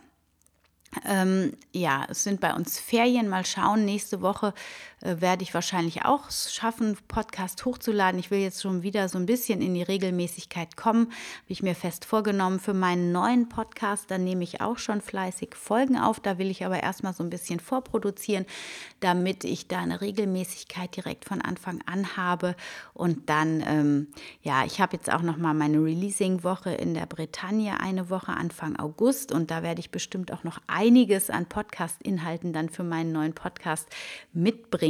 Ähm, 1.06 1.54
ja, 1.72 2.06
es 2.10 2.24
sind 2.24 2.40
bei 2.40 2.54
uns 2.54 2.80
Ferien. 2.80 3.28
Mal 3.28 3.46
schauen. 3.46 3.86
Nächste 3.86 4.22
Woche 4.22 4.54
werde 5.02 5.44
ich 5.44 5.54
wahrscheinlich 5.54 6.04
auch 6.04 6.30
schaffen, 6.30 6.98
Podcast 7.08 7.64
hochzuladen. 7.64 8.20
Ich 8.20 8.32
will 8.32 8.40
jetzt 8.40 8.62
schon 8.62 8.84
wieder 8.84 9.08
so 9.08 9.18
ein 9.18 9.26
bisschen 9.26 9.62
in 9.62 9.74
die 9.74 9.84
Regelmäßigkeit 9.84 10.76
kommen. 10.76 11.06
Habe 11.06 11.46
ich 11.48 11.64
mir 11.64 11.76
fest 11.76 12.04
vorgenommen 12.04 12.60
für 12.60 12.74
meinen 12.74 13.12
neuen 13.14 13.48
Podcast. 13.48 14.12
Da 14.12 14.18
nehme 14.18 14.44
ich 14.44 14.60
auch 14.60 14.78
schon 14.78 15.00
fleißig 15.00 15.56
Folgen 15.56 15.98
auf. 15.98 16.20
Da 16.20 16.38
will 16.38 16.50
ich 16.50 16.66
aber 16.66 16.84
erstmal 16.84 17.14
so 17.14 17.24
ein 17.24 17.30
bisschen 17.30 17.62
vorproduzieren, 17.62 18.46
damit 19.00 19.46
ich 19.46 19.68
da 19.68 19.80
eine 19.80 20.02
Regelmäßigkeit 20.02 20.96
direkt 20.96 21.26
von 21.26 21.42
Anfang 21.42 21.82
an 21.86 22.18
habe. 22.18 22.56
Und 22.94 23.30
dann, 23.30 23.64
ähm, 23.66 24.08
ja, 24.42 24.66
ich 24.66 24.82
habe 24.82 24.98
jetzt 24.98 25.12
auch 25.12 25.22
noch 25.22 25.38
mal 25.38 25.54
meine 25.54 25.78
Releasing-Woche 25.78 26.72
in 26.72 26.94
der 26.94 27.06
Bretagne, 27.06 27.80
eine 27.80 28.10
Woche 28.10 28.34
Anfang 28.34 28.76
August. 28.78 29.32
Und 29.32 29.50
da 29.50 29.64
werde 29.64 29.80
ich 29.80 29.92
bestimmt 29.92 30.34
auch 30.34 30.44
noch 30.44 30.60
einiges 30.68 31.30
an 31.30 31.46
Podcast-Inhalten 31.46 32.52
dann 32.52 32.68
für 32.68 32.84
meinen 32.84 33.14
neuen 33.14 33.34
Podcast 33.34 33.88
mitbringen. 34.34 34.89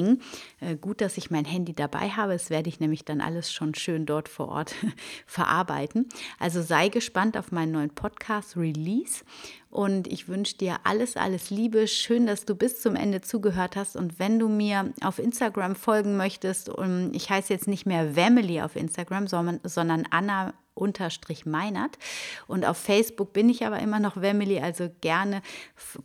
Äh, 0.59 0.75
gut, 0.75 1.01
dass 1.01 1.17
ich 1.17 1.31
mein 1.31 1.45
Handy 1.45 1.73
dabei 1.73 2.09
habe. 2.09 2.33
Das 2.33 2.49
werde 2.49 2.69
ich 2.69 2.79
nämlich 2.79 3.05
dann 3.05 3.21
alles 3.21 3.51
schon 3.51 3.75
schön 3.75 4.05
dort 4.05 4.29
vor 4.29 4.49
Ort 4.49 4.75
verarbeiten. 5.25 6.07
Also 6.39 6.61
sei 6.61 6.89
gespannt 6.89 7.37
auf 7.37 7.51
meinen 7.51 7.71
neuen 7.71 7.89
Podcast 7.91 8.57
Release. 8.57 9.23
Und 9.69 10.07
ich 10.07 10.27
wünsche 10.27 10.57
dir 10.57 10.77
alles, 10.83 11.15
alles 11.15 11.51
Liebe. 11.51 11.87
Schön, 11.87 12.25
dass 12.25 12.45
du 12.45 12.55
bis 12.55 12.81
zum 12.81 12.95
Ende 12.95 13.21
zugehört 13.21 13.75
hast. 13.75 13.95
Und 13.95 14.17
wenn 14.17 14.39
du 14.39 14.49
mir 14.49 14.91
auf 15.03 15.19
Instagram 15.19 15.75
folgen 15.75 16.17
möchtest, 16.17 16.71
ich 17.11 17.29
heiße 17.29 17.53
jetzt 17.53 17.67
nicht 17.67 17.85
mehr 17.85 18.13
Family 18.13 18.61
auf 18.61 18.75
Instagram, 18.75 19.27
sondern 19.27 20.07
Anna 20.09 20.53
meinert. 21.45 21.97
Und 22.47 22.65
auf 22.65 22.77
Facebook 22.77 23.33
bin 23.33 23.49
ich 23.49 23.65
aber 23.65 23.79
immer 23.79 23.99
noch 23.99 24.21
Wemily, 24.21 24.59
also 24.59 24.89
gerne 25.01 25.41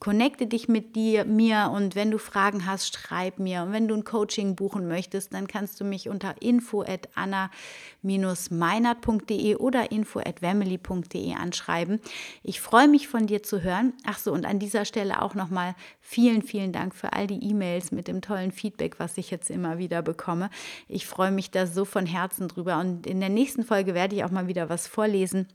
connecte 0.00 0.46
dich 0.46 0.68
mit 0.68 0.96
dir, 0.96 1.24
mir 1.24 1.70
und 1.74 1.94
wenn 1.94 2.10
du 2.10 2.18
Fragen 2.18 2.66
hast, 2.66 2.94
schreib 2.94 3.38
mir. 3.38 3.62
Und 3.62 3.72
wenn 3.72 3.88
du 3.88 3.94
ein 3.94 4.04
Coaching 4.04 4.56
buchen 4.56 4.88
möchtest, 4.88 5.32
dann 5.34 5.46
kannst 5.46 5.80
du 5.80 5.84
mich 5.84 6.08
unter 6.08 6.34
info 6.40 6.82
at 6.82 7.08
anna-meinert.de 7.14 9.56
oder 9.56 9.92
info 9.92 10.20
at 10.20 10.42
anschreiben. 10.42 12.00
Ich 12.42 12.60
freue 12.60 12.88
mich 12.88 13.08
von 13.08 13.26
dir 13.26 13.42
zu 13.42 13.62
hören. 13.62 13.94
Ach 14.06 14.18
so, 14.18 14.32
und 14.32 14.44
an 14.44 14.58
dieser 14.58 14.84
Stelle 14.84 15.22
auch 15.22 15.34
nochmal 15.34 15.74
vielen, 16.00 16.42
vielen 16.42 16.72
Dank 16.72 16.94
für 16.94 17.12
all 17.12 17.26
die 17.26 17.42
E-Mails 17.42 17.92
mit 17.92 18.08
dem 18.08 18.20
tollen 18.20 18.52
Feedback, 18.52 18.98
was 18.98 19.18
ich 19.18 19.30
jetzt 19.30 19.50
immer 19.50 19.78
wieder 19.78 20.02
bekomme. 20.02 20.50
Ich 20.88 21.06
freue 21.06 21.30
mich 21.30 21.50
da 21.50 21.66
so 21.66 21.84
von 21.84 22.06
Herzen 22.06 22.48
drüber. 22.48 22.78
Und 22.78 23.06
in 23.06 23.20
der 23.20 23.30
nächsten 23.30 23.64
Folge 23.64 23.94
werde 23.94 24.16
ich 24.16 24.24
auch 24.24 24.30
mal 24.30 24.48
wieder 24.48 24.63
was 24.68 24.86
vorlesen 24.86 25.48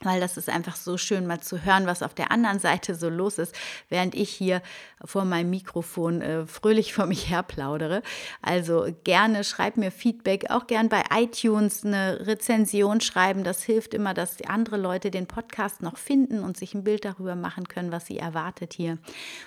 weil 0.00 0.20
das 0.20 0.36
ist 0.36 0.48
einfach 0.48 0.76
so 0.76 0.96
schön 0.96 1.26
mal 1.26 1.40
zu 1.40 1.64
hören, 1.64 1.86
was 1.86 2.02
auf 2.02 2.14
der 2.14 2.30
anderen 2.30 2.60
Seite 2.60 2.94
so 2.94 3.08
los 3.08 3.38
ist, 3.38 3.54
während 3.88 4.14
ich 4.14 4.30
hier 4.30 4.62
vor 5.04 5.24
meinem 5.24 5.50
Mikrofon 5.50 6.22
äh, 6.22 6.46
fröhlich 6.46 6.92
vor 6.94 7.06
mich 7.06 7.28
her 7.30 7.42
plaudere. 7.42 8.02
Also 8.40 8.86
gerne 9.02 9.42
schreib 9.42 9.76
mir 9.76 9.90
Feedback, 9.90 10.50
auch 10.50 10.68
gern 10.68 10.88
bei 10.88 11.02
iTunes 11.12 11.84
eine 11.84 12.26
Rezension 12.26 13.00
schreiben. 13.00 13.42
Das 13.42 13.64
hilft 13.64 13.92
immer, 13.92 14.14
dass 14.14 14.40
andere 14.46 14.76
Leute 14.76 15.10
den 15.10 15.26
Podcast 15.26 15.82
noch 15.82 15.96
finden 15.96 16.44
und 16.44 16.56
sich 16.56 16.74
ein 16.74 16.84
Bild 16.84 17.04
darüber 17.04 17.34
machen 17.34 17.66
können, 17.66 17.90
was 17.90 18.06
sie 18.06 18.18
erwartet 18.18 18.74
hier. 18.74 18.98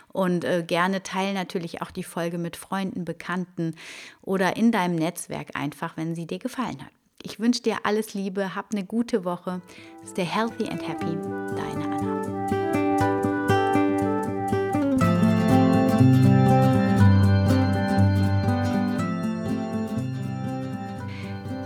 Und 0.09 0.43
äh, 0.43 0.63
gerne 0.67 1.01
teile 1.01 1.33
natürlich 1.33 1.81
auch 1.81 1.91
die 1.91 2.03
Folge 2.03 2.37
mit 2.37 2.57
Freunden, 2.57 3.05
Bekannten 3.05 3.75
oder 4.21 4.57
in 4.57 4.73
deinem 4.73 4.95
Netzwerk 4.95 5.55
einfach, 5.55 5.95
wenn 5.95 6.13
sie 6.13 6.27
dir 6.27 6.39
gefallen 6.39 6.83
hat. 6.83 6.91
Ich 7.23 7.39
wünsche 7.39 7.61
dir 7.61 7.77
alles 7.83 8.13
Liebe, 8.13 8.55
hab 8.55 8.73
eine 8.73 8.83
gute 8.83 9.23
Woche. 9.25 9.61
Stay 10.07 10.25
healthy 10.25 10.67
and 10.69 10.81
happy. 10.87 11.17
Deine 11.55 11.85
Anna. 11.85 12.21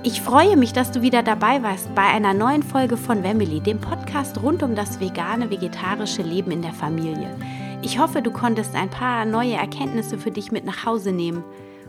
Ich 0.03 0.21
freue 0.21 0.55
mich, 0.55 0.71
dass 0.71 0.91
du 0.91 1.01
wieder 1.01 1.23
dabei 1.23 1.63
warst 1.63 1.95
bei 1.95 2.03
einer 2.03 2.33
neuen 2.33 2.61
Folge 2.61 2.95
von 2.95 3.23
Family, 3.23 3.59
dem 3.59 3.79
Podcast 3.79 4.41
rund 4.43 4.61
um 4.61 4.75
das 4.75 4.99
vegane, 4.99 5.49
vegetarische 5.49 6.21
Leben 6.21 6.51
in 6.51 6.61
der 6.61 6.73
Familie. 6.73 7.35
Ich 7.81 7.97
hoffe, 7.97 8.21
du 8.21 8.31
konntest 8.31 8.75
ein 8.75 8.89
paar 8.89 9.25
neue 9.25 9.53
Erkenntnisse 9.53 10.17
für 10.17 10.31
dich 10.31 10.51
mit 10.51 10.65
nach 10.65 10.85
Hause 10.85 11.11
nehmen. 11.11 11.43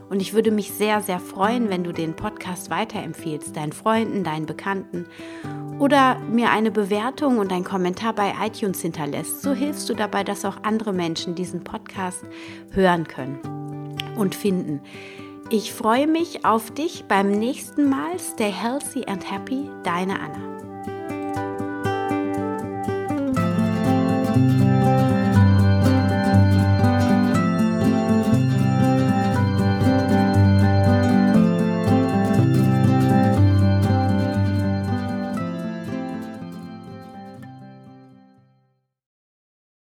Und 0.08 0.20
ich 0.20 0.34
würde 0.34 0.50
mich 0.50 0.72
sehr, 0.72 1.00
sehr 1.00 1.18
freuen, 1.18 1.68
wenn 1.68 1.84
du 1.84 1.92
den 1.92 2.14
Podcast 2.14 2.70
weiterempfehlst, 2.70 3.56
deinen 3.56 3.72
Freunden, 3.72 4.22
deinen 4.22 4.46
Bekannten 4.46 5.06
oder 5.78 6.18
mir 6.20 6.50
eine 6.50 6.70
Bewertung 6.70 7.38
und 7.38 7.52
einen 7.52 7.64
Kommentar 7.64 8.14
bei 8.14 8.32
iTunes 8.44 8.80
hinterlässt. 8.80 9.42
So 9.42 9.52
hilfst 9.52 9.88
du 9.88 9.94
dabei, 9.94 10.24
dass 10.24 10.44
auch 10.44 10.62
andere 10.62 10.92
Menschen 10.92 11.34
diesen 11.34 11.64
Podcast 11.64 12.24
hören 12.72 13.06
können 13.08 13.40
und 14.16 14.34
finden. 14.34 14.80
Ich 15.50 15.72
freue 15.72 16.06
mich 16.06 16.44
auf 16.44 16.72
dich 16.72 17.04
beim 17.06 17.30
nächsten 17.30 17.88
Mal. 17.88 18.18
Stay 18.18 18.50
healthy 18.50 19.04
and 19.06 19.30
happy, 19.30 19.70
deine 19.84 20.18
Anna. 20.18 20.55